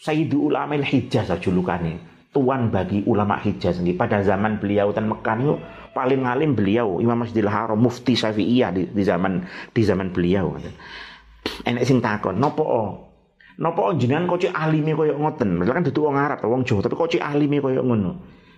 Sayyidu 0.00 0.48
Ulama 0.48 0.80
Hijaz 0.80 1.28
julukannya. 1.44 2.08
Tuan 2.30 2.70
bagi 2.70 3.02
ulama 3.10 3.42
Hijaz 3.42 3.82
pada 3.98 4.22
zaman 4.22 4.62
beliau 4.62 4.94
dan 4.94 5.10
Mekah 5.10 5.36
itu 5.42 5.54
paling 5.90 6.22
ngalim 6.22 6.54
beliau 6.54 7.02
Imam 7.02 7.18
Masjidil 7.18 7.50
Haram 7.50 7.74
Mufti 7.74 8.14
Syafi'iyah 8.14 8.70
di, 8.70 8.86
di 8.86 9.02
zaman 9.02 9.42
di 9.74 9.82
zaman 9.82 10.14
beliau. 10.14 10.54
Enek 11.66 11.82
sing 11.82 11.98
takon, 11.98 12.38
nopo 12.38 12.62
o? 12.62 12.82
Nopo 13.58 13.92
jenengan 13.98 14.30
kok 14.30 14.46
cek 14.46 14.54
alime 14.54 14.94
koyo 14.94 15.18
ngoten. 15.18 15.58
Mereka 15.58 15.74
kan 15.74 15.84
duduk 15.84 16.06
wong 16.06 16.16
Arab, 16.16 16.38
wong 16.46 16.62
Jawa, 16.62 16.80
tapi 16.86 16.94
kok 16.94 17.10
cek 17.18 17.24
alime 17.26 17.58
koyo 17.58 17.82
ngono. 17.82 18.12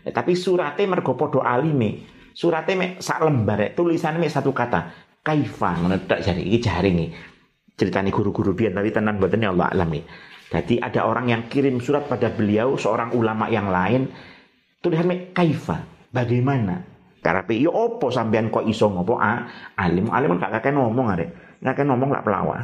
Eh, 0.04 0.12
tapi 0.12 0.36
surate 0.36 0.84
mergo 0.84 1.16
padha 1.16 1.40
alime. 1.42 2.04
Surate 2.36 2.76
mek 2.76 3.00
sak 3.00 3.24
lembar, 3.24 3.72
tulisannya 3.72 4.20
mek 4.20 4.30
satu 4.30 4.52
kata. 4.52 4.92
Kaifa 5.24 5.80
ngono 5.80 5.96
tak 6.04 6.22
jari 6.22 6.44
iki 6.44 6.58
jaring 6.60 6.98
Ceritani 7.72 8.12
guru-guru 8.12 8.52
biyen 8.52 8.76
tapi 8.76 8.92
tenan 8.92 9.16
mboten 9.16 9.42
ya 9.42 9.48
Allah 9.48 9.72
alam 9.72 9.90
jadi 10.52 10.84
ada 10.84 11.08
orang 11.08 11.32
yang 11.32 11.42
kirim 11.48 11.80
surat 11.80 12.04
pada 12.04 12.28
beliau, 12.28 12.76
seorang 12.76 13.16
ulama 13.16 13.48
yang 13.48 13.72
lain. 13.72 14.12
Tulisannya 14.84 15.32
kaifa, 15.32 15.80
bagaimana? 16.12 16.84
Karena 17.24 17.40
yo 17.56 17.72
opo 17.72 18.12
sampean 18.12 18.52
kok 18.52 18.66
iso 18.66 18.90
ngopo 18.90 19.16
ah, 19.16 19.46
alim 19.78 20.10
alim 20.10 20.36
kan 20.36 20.52
kakek 20.58 20.74
ngomong 20.74 21.06
are. 21.08 21.56
Kakek 21.62 21.86
ngomong 21.88 22.10
lah 22.12 22.20
pelawa. 22.20 22.58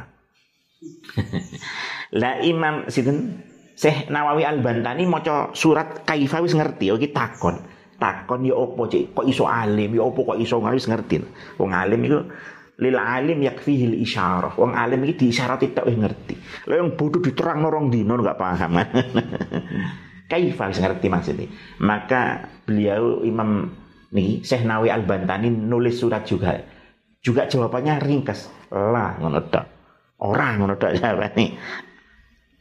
lah 2.21 2.43
Imam 2.45 2.91
sinten 2.93 3.41
Syekh 3.79 4.11
Nawawi 4.11 4.43
Al-Bantani 4.43 5.07
maca 5.07 5.55
surat 5.55 6.03
kaifa 6.03 6.43
wis 6.43 6.59
ngerti, 6.59 6.91
oke 6.91 7.09
takon. 7.15 7.57
Takon 8.03 8.43
yo 8.43 8.59
opo 8.59 8.91
cik, 8.91 9.15
kok 9.15 9.27
iso 9.31 9.47
alim, 9.47 9.95
yo 9.95 10.11
opo 10.11 10.27
kok 10.27 10.43
iso 10.43 10.59
wis 10.61 10.91
ngerti. 10.91 11.23
Wong 11.57 11.71
alim 11.71 12.27
lil 12.79 12.97
alim 12.97 13.43
yakfihil 13.43 13.99
isyarah. 13.99 14.55
Wong 14.55 14.73
alim 14.75 15.03
iki 15.07 15.27
diisyarati 15.27 15.75
tak 15.75 15.91
wis 15.91 15.99
ngerti. 15.99 16.35
Lah 16.71 16.77
yang 16.79 16.95
bodoh 16.95 17.19
diterang 17.19 17.67
norong 17.67 17.91
dino 17.91 18.15
enggak 18.15 18.39
paham. 18.39 18.79
Kaifa 20.31 20.65
wis 20.71 20.79
ngerti 20.79 21.07
maksudnya. 21.11 21.47
Maka 21.83 22.47
beliau 22.63 23.27
Imam 23.27 23.67
nih 24.15 24.41
Syekh 24.47 24.63
Nawawi 24.63 24.95
Al-Bantani 24.95 25.51
nulis 25.51 25.99
surat 25.99 26.23
juga. 26.23 26.55
Juga 27.19 27.51
jawabannya 27.51 27.99
ringkas. 27.99 28.71
Lah 28.71 29.19
ngono 29.19 29.43
tok. 29.51 29.67
Orang 30.23 30.63
ngono 30.63 30.79
tok 30.79 30.95
jawabane. 30.95 31.59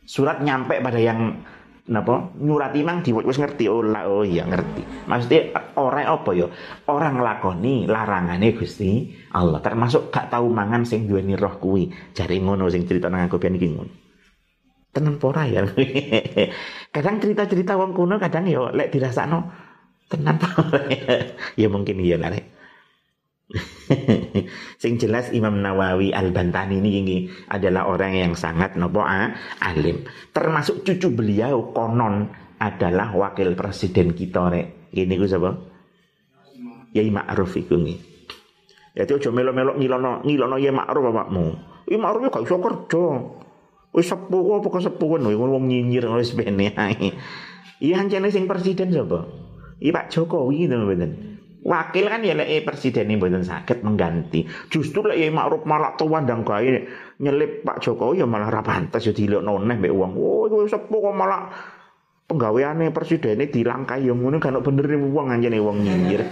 Surat 0.08 0.42
nyampe 0.42 0.82
pada 0.82 0.98
yang 0.98 1.46
napa? 1.88 2.36
Nyurati 2.36 2.80
mang 2.84 3.00
di 3.04 3.16
wis 3.16 3.40
ngerti. 3.40 3.72
Oh 3.72 3.84
la 3.84 4.08
oh 4.08 4.24
iya 4.24 4.44
ngerti. 4.44 5.08
Maksudnya 5.08 5.56
orang 5.80 6.08
apa 6.08 6.32
ya? 6.36 6.48
Orang 6.88 7.24
lakoni 7.24 7.88
larangane 7.88 8.54
Gusti 8.56 9.12
Allah. 9.34 9.64
Termasuk 9.64 10.12
gak 10.12 10.32
tahu 10.32 10.52
mangan 10.52 10.84
sing 10.84 11.08
duweni 11.08 11.40
roh 11.40 11.56
kuwi. 11.60 11.92
Jare 12.12 12.36
ngono 12.38 12.68
sing 12.68 12.84
cerita 12.86 13.08
nang 13.08 13.28
aku 13.28 13.40
pian 13.40 13.56
iki 13.56 13.68
ngono. 13.72 13.92
Tenan 14.92 15.16
pora 15.20 15.48
ya. 15.48 15.64
kadang 16.96 17.20
cerita-cerita 17.24 17.76
wong 17.80 17.96
kuno 17.96 18.18
kadang 18.18 18.48
yo 18.50 18.74
lek 18.74 18.90
dirasakno 18.90 19.68
tenan 20.08 20.40
ya 21.60 21.68
mungkin 21.68 22.00
iya 22.00 22.16
lah. 22.16 22.57
Sing 24.82 25.00
jelas 25.00 25.32
Imam 25.32 25.64
Nawawi 25.64 26.12
Al-Bantani 26.12 26.84
ini, 26.84 26.92
ini 27.00 27.18
adalah 27.48 27.88
orang 27.88 28.12
yang 28.12 28.34
sangat 28.36 28.76
nopo 28.76 29.00
ah, 29.00 29.32
alim. 29.64 30.04
Termasuk 30.36 30.84
cucu 30.84 31.08
beliau 31.16 31.72
konon 31.72 32.28
adalah 32.60 33.16
wakil 33.16 33.56
presiden 33.56 34.12
kita 34.12 34.52
rek. 34.52 34.92
Ini 34.92 35.14
gue 35.16 35.30
siapa? 35.30 35.52
Yai 36.92 37.08
Ma'ruf 37.08 37.56
iku 37.56 37.80
nggih. 37.80 38.00
Ya 38.98 39.06
ojo 39.06 39.30
melo-melo 39.30 39.78
ngilono 39.78 40.26
ngilono 40.26 40.56
Yai 40.58 40.74
Ma'ruf 40.74 41.04
bapakmu. 41.14 41.46
Yai 41.88 42.00
Ma'ruf 42.02 42.28
gak 42.28 42.44
iso 42.44 42.58
kerja. 42.60 43.06
Wis 43.96 44.12
sepuh 44.12 44.60
apa 44.60 44.68
kesepuhan 44.68 45.24
wong 45.24 45.64
nyinyir 45.72 46.12
wis 46.20 46.36
bene 46.36 46.76
ae. 46.76 47.16
Iya 47.80 48.02
ancene 48.02 48.34
sing 48.34 48.50
presiden 48.50 48.90
sapa? 48.92 49.30
Iya 49.78 49.94
Pak 49.94 50.06
Jokowi 50.12 50.66
to 50.66 50.76
mboten. 50.82 51.37
Wakil 51.68 52.08
kan 52.08 52.24
ya 52.24 52.32
lek 52.32 52.64
presiden 52.64 53.12
ini 53.12 53.20
mboten 53.20 53.44
sakit 53.44 53.84
mengganti. 53.84 54.48
Justru 54.72 55.04
lek 55.04 55.20
ya 55.20 55.28
Ma'ruf 55.28 55.68
malah 55.68 56.00
tuwandang 56.00 56.48
gawe 56.48 56.64
nyelip 57.20 57.68
Pak 57.68 57.84
Jokowi 57.84 58.24
ya 58.24 58.26
malah 58.30 58.48
ra 58.48 58.64
pantes 58.64 59.04
ya 59.04 59.12
dilokno 59.12 59.60
neh 59.60 59.76
mbek 59.76 59.92
wong. 59.92 60.16
Oh 60.16 60.48
iku 60.48 60.64
sepuh 60.64 61.00
kok 61.04 61.12
malah 61.12 61.52
penggaweane 62.24 62.88
presiden 62.96 63.44
ini 63.44 63.52
dilangkai 63.52 64.08
yang 64.08 64.16
ngono 64.16 64.40
kan 64.40 64.56
bener 64.64 64.96
wong 65.12 65.28
anjene 65.28 65.60
wong 65.60 65.84
nyinyir. 65.84 66.24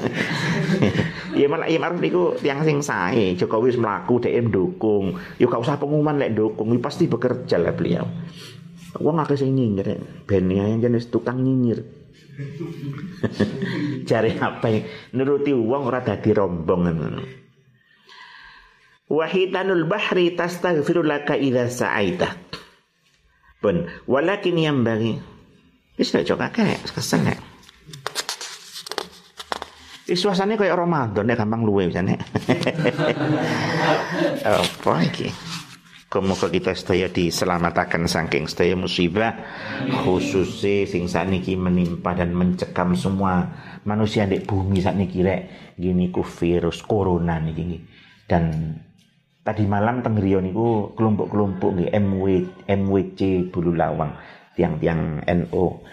ya 1.43 1.51
malah 1.51 1.67
ya 1.67 1.83
Ma'ruf 1.83 1.99
niku 1.99 2.39
tiang 2.39 2.63
sing 2.63 2.79
sae. 2.79 3.35
Jokowi 3.35 3.75
wis 3.75 3.79
mlaku 3.79 4.23
dhek 4.23 4.39
dukung. 4.47 5.19
Ya 5.35 5.51
gak 5.51 5.67
usah 5.67 5.75
pengumuman 5.75 6.15
lek 6.15 6.31
dukung, 6.31 6.71
pasti 6.79 7.11
bekerja 7.11 7.59
lah 7.59 7.75
beliau. 7.75 8.07
Wong 9.03 9.19
akeh 9.19 9.35
sing 9.35 9.51
nyinyir 9.51 9.99
ben 10.23 10.47
ya 10.47 10.63
jenis 10.79 11.11
tukang 11.11 11.43
nyinyir. 11.43 11.94
Cari 14.09 14.31
apa 14.35 14.67
yang 14.67 14.83
nuruti 15.15 15.55
uang 15.55 15.87
ora 15.87 16.03
dadi 16.03 16.35
rombong 16.35 16.81
ngono. 16.91 17.23
Wahitanul 19.05 19.85
bahri 19.85 20.33
tastaghfiru 20.33 21.05
laka 21.05 21.37
idza 21.37 21.69
sa'aita. 21.69 22.29
Pun 23.61 23.85
walakin 24.09 24.57
yang 24.57 24.81
bagi 24.83 25.15
nek 25.95 26.27
cok 26.27 26.41
akeh 26.43 26.75
kesel 26.91 27.23
nek. 27.23 27.39
Kayak 30.05 30.77
Ramadan 30.77 31.25
nek 31.25 31.39
gampang 31.39 31.63
luwe 31.63 31.89
bisa 31.89 32.03
nek. 32.03 32.17
Apa 34.45 34.93
iki? 35.07 35.31
Kemuka 36.05 36.47
kita 36.53 36.71
sedaya 36.77 37.09
diselamatkan 37.09 38.05
saking 38.05 38.45
sedaya 38.45 38.77
musibah 38.77 39.35
khususnya 40.05 40.85
sing 40.85 41.09
niki 41.09 41.57
menimpa 41.57 42.13
dan 42.13 42.31
mencekam 42.31 42.93
semua 42.93 43.49
manusia 43.83 44.29
di 44.29 44.39
bumi 44.39 44.79
saat 44.79 44.95
niki 44.95 45.25
rek. 45.25 45.73
Gini 45.75 46.13
ku 46.13 46.21
virus 46.21 46.85
corona 46.85 47.41
niki 47.41 47.81
dan 48.29 48.77
tadi 49.41 49.65
malam 49.65 50.01
tenggerio 50.05 50.41
niku 50.41 50.93
kelompok-kelompok 50.97 51.69
nggih 51.77 51.91
MW 51.93 52.25
MWC 52.69 53.51
Bulu 53.53 53.73
Lawang 53.77 54.13
tiang-tiang 54.55 55.25
NO 55.25 55.83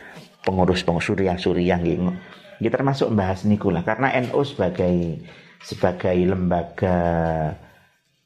pengurus 0.45 0.87
pengurus 0.87 1.09
surya 1.09 1.35
surya 1.41 1.81
nggih. 1.81 1.99
Kita 2.63 2.79
termasuk 2.79 3.11
membahas 3.11 3.43
niku 3.43 3.75
lah. 3.75 3.83
Karena 3.83 4.15
NO 4.23 4.41
sebagai 4.47 5.19
sebagai 5.63 6.15
lembaga 6.15 6.99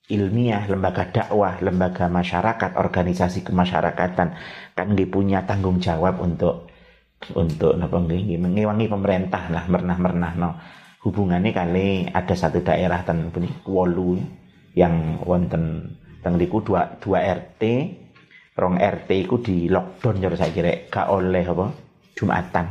ilmiah, 0.07 0.66
lembaga 0.70 1.11
dakwah, 1.11 1.59
lembaga 1.59 2.07
masyarakat, 2.07 2.78
organisasi 2.78 3.42
kemasyarakatan 3.42 4.28
kan 4.78 4.88
dia 4.94 5.09
punya 5.11 5.42
tanggung 5.42 5.82
jawab 5.82 6.22
untuk 6.22 6.70
untuk 7.34 7.74
napa 7.74 7.98
mengewangi 7.98 8.86
pemerintah 8.86 9.50
lah 9.50 9.64
mernah-mernah 9.66 10.32
no. 10.38 10.50
Hubungannya 11.02 11.54
kali 11.54 12.11
ada 12.11 12.34
satu 12.34 12.62
daerah 12.66 13.07
ten 13.07 13.30
puni 13.30 13.46
Wolu 13.66 14.18
yang 14.74 15.22
wonten 15.22 15.94
teng 16.20 16.34
dua, 16.34 16.98
dua 16.98 17.18
RT 17.22 17.62
rong 18.59 18.76
RT 18.80 19.11
iku 19.28 19.38
di 19.38 19.70
lockdown 19.70 20.18
jadi 20.18 20.36
saya 20.36 20.50
kira 20.50 20.72
gak 20.90 21.07
oleh 21.12 21.44
apa? 21.46 21.66
Jumatan. 22.16 22.66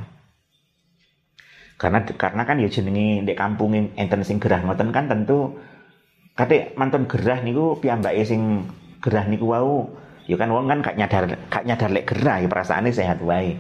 Karena 1.80 2.04
karena 2.04 2.44
kan 2.44 2.60
ya 2.60 2.68
jenenge 2.68 3.24
di 3.24 3.34
kampung 3.38 3.76
enten 3.76 4.22
sing 4.28 4.42
gerah 4.42 4.64
ngoten 4.64 4.90
kan 4.92 5.08
tentu 5.08 5.56
Kate 6.36 6.76
mantan 6.76 7.08
gerah 7.08 7.40
niku 7.40 7.80
piyambake 7.80 8.28
sing 8.28 8.68
gerah 9.00 9.24
niku 9.24 9.56
wau. 9.56 9.88
Ya 10.28 10.36
kan 10.36 10.52
wong 10.52 10.68
kan 10.68 10.84
gak 10.84 11.00
nyadar 11.00 11.32
gak 11.48 11.64
nyadar 11.64 11.90
lek 11.96 12.12
gerah 12.12 12.44
ya 12.44 12.48
perasaane 12.52 12.92
sehat 12.92 13.24
wae. 13.24 13.56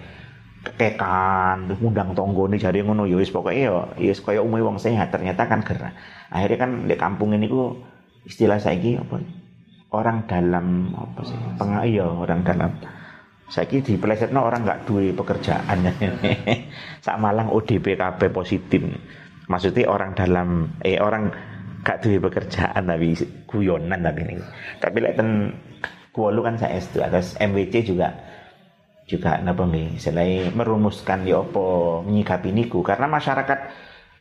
Kekan 0.65 1.71
ngundang 1.79 2.11
tonggone 2.17 2.59
jare 2.59 2.83
ngono 2.83 3.07
ya 3.07 3.15
wis 3.15 3.31
pokoke 3.31 3.55
ya 3.55 3.85
ya 3.95 4.11
wis 4.11 4.19
kaya 4.19 4.43
umume 4.43 4.65
wong 4.65 4.75
sehat 4.75 5.07
ternyata 5.15 5.47
kan 5.47 5.63
gerah. 5.63 5.95
Akhirnya 6.27 6.57
kan 6.67 6.71
di 6.83 6.95
kampung 6.99 7.31
ini 7.31 7.47
ku 7.47 7.79
istilah 8.27 8.59
saiki 8.59 8.99
apa? 8.99 9.23
Orang 9.95 10.27
dalam 10.27 10.91
apa 10.91 11.21
sih? 11.23 11.37
Pengah 11.55 11.87
iya 11.87 12.03
orang 12.11 12.43
dalam. 12.43 12.75
Saiki 13.45 13.85
dipelesetno 13.85 14.41
orang 14.41 14.67
nggak 14.67 14.89
duwe 14.89 15.15
pekerjaan. 15.15 15.95
Sak 17.05 17.21
Malang 17.23 17.53
ODP 17.53 17.95
KB 17.95 18.19
positif. 18.35 18.83
Maksudnya 19.47 19.87
orang 19.87 20.17
dalam 20.17 20.75
eh 20.81 20.97
orang 20.97 21.54
gak 21.85 22.01
duwe 22.01 22.17
pekerjaan 22.17 22.89
tapi 22.89 23.13
guyonan 23.45 24.01
tapi 24.01 24.25
ini. 24.25 24.41
Tapi 24.81 24.97
lek 24.97 25.13
ten 25.13 25.53
kuolu 26.09 26.41
kan 26.41 26.57
saya 26.57 26.81
itu 26.81 26.97
atas 27.05 27.37
MWC 27.37 27.93
juga 27.93 28.09
juga 29.05 29.37
napa 29.37 29.69
nggih 29.69 30.01
selain 30.01 30.49
merumuskan 30.57 31.29
ya 31.29 31.45
apa 31.45 32.01
menyikapi 32.01 32.49
niku. 32.49 32.81
Karena 32.81 33.05
masyarakat 33.05 33.59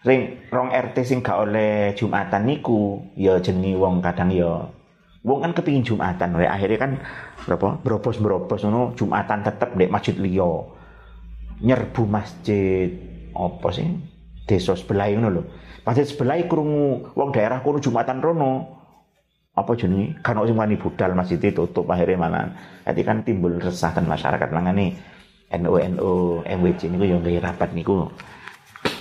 ring 0.04 0.44
rong 0.52 0.76
RT 0.76 0.96
sing 1.08 1.24
gak 1.24 1.48
oleh 1.48 1.96
Jumatan 1.96 2.44
niku 2.44 3.00
ya 3.16 3.40
jenenge 3.40 3.80
wong 3.80 4.04
kadang 4.04 4.28
ya 4.28 4.68
wong 5.24 5.38
kan 5.40 5.56
kepingin 5.56 5.88
Jumatan. 5.88 6.36
Oleh 6.36 6.52
akhirnya 6.52 6.76
kan 6.76 6.92
berapa 7.48 7.80
beropos 7.80 8.20
beropos 8.20 8.60
ngono 8.60 8.92
Jumatan 8.92 9.40
tetep 9.40 9.72
dek 9.72 9.88
masjid 9.88 10.12
liyo 10.20 10.76
nyerbu 11.64 12.04
masjid 12.04 12.92
apa 13.32 13.68
sih 13.72 13.88
desa 14.44 14.76
sebelah 14.76 15.08
ngono 15.16 15.28
lho 15.32 15.42
Masjid 15.84 16.08
sebelah 16.08 16.40
krungu 16.48 17.12
wong 17.12 17.28
daerah 17.30 17.60
kono 17.60 17.76
Jumatan 17.76 18.24
rono. 18.24 18.52
Apa 19.54 19.78
jenenge? 19.78 20.18
Kan 20.24 20.42
sing 20.42 20.58
wani 20.58 20.74
budal 20.74 21.14
masjid 21.14 21.38
itu 21.38 21.54
tutup 21.54 21.86
akhirnya 21.86 22.18
mana. 22.18 22.42
Jadi 22.82 23.00
kan 23.06 23.22
timbul 23.22 23.60
resah 23.60 23.94
dan 23.94 24.10
masyarakat 24.10 24.50
langane 24.50 24.98
NU 25.54 25.78
NU 25.78 26.10
MWC 26.42 26.90
niku 26.90 27.04
yo 27.06 27.22
nggih 27.22 27.38
rapat 27.38 27.70
niku 27.70 28.10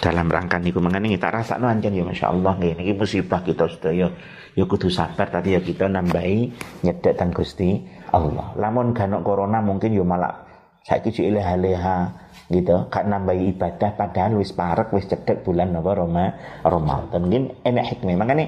dalam 0.04 0.28
rangka 0.30 0.60
niku 0.60 0.84
mangane 0.84 1.10
kita 1.10 1.32
rasakno 1.32 1.66
ancen 1.66 1.96
ya 1.96 2.04
masyaallah 2.06 2.60
nggih 2.60 2.76
niki 2.76 2.94
musibah 2.94 3.42
kita 3.42 3.66
sedaya 3.72 4.12
ya 4.54 4.64
kudu 4.68 4.92
sabar 4.92 5.32
tadi 5.32 5.58
ya 5.58 5.62
kita 5.64 5.90
nambahi 5.90 6.52
nyedek 6.86 7.18
Gusti 7.34 7.82
Allah. 8.14 8.54
Lamun 8.60 8.94
ganok 8.94 9.26
corona 9.26 9.58
mungkin 9.64 9.96
yo 9.96 10.06
malah 10.06 10.46
saiki 10.86 11.10
iki 11.10 11.32
leha-leha 11.34 12.23
gitu. 12.50 12.88
Kak 12.88 13.06
nambahi 13.08 13.56
ibadah 13.56 13.96
padahal 13.96 14.40
wis 14.40 14.56
parek 14.56 14.92
wis 14.96 15.08
cedek 15.08 15.44
bulan 15.44 15.76
apa 15.76 15.92
Roma 15.94 16.26
Ramadan. 16.64 17.20
Mungkin 17.28 17.44
enak 17.64 17.86
hikmah. 17.96 18.16
Makanya 18.20 18.46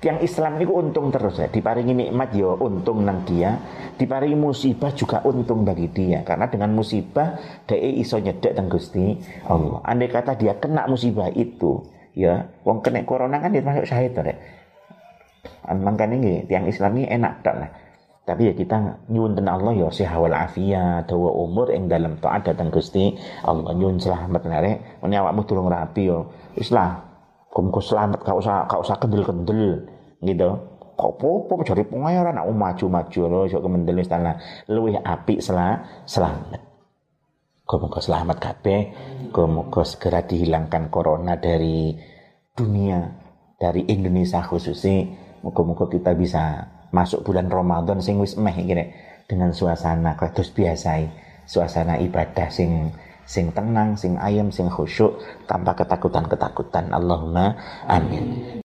tiang 0.00 0.18
Islam 0.24 0.60
ini 0.60 0.66
untung 0.68 1.12
terus 1.12 1.40
ya. 1.40 1.48
Diparingi 1.48 1.94
nikmat 1.94 2.32
ya 2.36 2.56
untung 2.56 3.04
nang 3.04 3.24
dia. 3.24 3.56
Diparingi 3.96 4.36
musibah 4.36 4.92
juga 4.92 5.20
untung 5.24 5.64
bagi 5.64 5.88
dia. 5.92 6.24
Karena 6.24 6.48
dengan 6.48 6.72
musibah 6.72 7.36
dia 7.64 7.76
iso 7.76 8.20
nyedek 8.20 8.56
dan 8.56 8.66
Gusti 8.68 9.16
Allah. 9.48 9.80
Andai 9.84 10.08
kata 10.10 10.36
dia 10.36 10.56
kena 10.56 10.88
musibah 10.88 11.28
itu 11.32 11.84
ya 12.14 12.42
wong 12.66 12.82
kena 12.82 13.06
corona 13.06 13.38
kan 13.38 13.54
dia 13.54 13.62
masuk 13.62 13.86
syahid 13.86 14.14
ya 14.18 14.34
makanya 15.70 16.18
tiang 16.50 16.66
Islam 16.66 16.98
ini 16.98 17.06
enak 17.06 17.46
tak 17.46 17.54
lah 17.54 17.70
tapi 18.28 18.46
ya 18.46 18.54
kita 18.54 19.08
nyuwun 19.10 19.34
Allah 19.48 19.72
ya 19.74 19.88
sehat 19.90 20.20
wal 20.20 20.36
afiat 20.36 21.08
dawa 21.08 21.34
umur 21.34 21.72
yang 21.72 21.88
dalam 21.88 22.20
taat 22.20 22.46
datang 22.46 22.68
Gusti 22.70 23.16
Allah. 23.42 23.72
Nyuwun 23.74 23.98
selamat 23.98 24.42
nare 24.46 25.00
ini 25.02 25.16
awakmu 25.16 25.42
rapi 25.66 26.06
yo 26.06 26.30
wis 26.54 26.70
lah 26.70 27.00
muga 27.50 27.82
selamat 27.82 28.22
kau 28.22 28.38
usah 28.38 28.70
kau 28.70 28.84
usah 28.84 28.96
kendel-kendel 29.02 29.88
gitu. 30.22 30.50
Kau 30.94 31.16
popo 31.16 31.64
cari 31.64 31.82
pengayaran 31.88 32.36
aku 32.36 32.52
maju-maju 32.52 33.20
lo 33.26 33.40
sok 33.48 33.64
kemendel 33.64 33.98
wis 33.98 34.12
tanah 34.12 34.36
luwih 34.68 35.00
apik 35.00 35.40
sela 35.40 35.82
selamat. 36.06 36.60
Muga 37.70 38.02
selamat 38.02 38.36
kabeh, 38.42 38.80
muga 39.30 39.82
segera 39.86 40.26
dihilangkan 40.26 40.90
corona 40.90 41.38
dari 41.38 41.94
dunia, 42.54 42.98
dari 43.58 43.86
Indonesia 43.90 44.42
khususnya. 44.42 45.06
Muga-muga 45.40 45.88
kita 45.88 46.12
bisa 46.12 46.68
masuk 46.90 47.22
bulan 47.26 47.46
Ramadan 47.46 48.02
sing 48.02 48.18
wis 48.18 48.34
meh 48.34 48.54
gini 48.54 48.90
dengan 49.30 49.54
suasana 49.54 50.18
kados 50.18 50.50
biasa 50.50 51.06
suasana 51.46 51.98
ibadah 52.02 52.50
sing 52.50 52.90
sing 53.30 53.54
tenang, 53.54 53.94
sing 53.94 54.18
ayam, 54.18 54.50
sing 54.50 54.66
khusyuk 54.66 55.22
tanpa 55.46 55.78
ketakutan-ketakutan. 55.78 56.90
Allahumma 56.90 57.54
amin. 57.86 58.58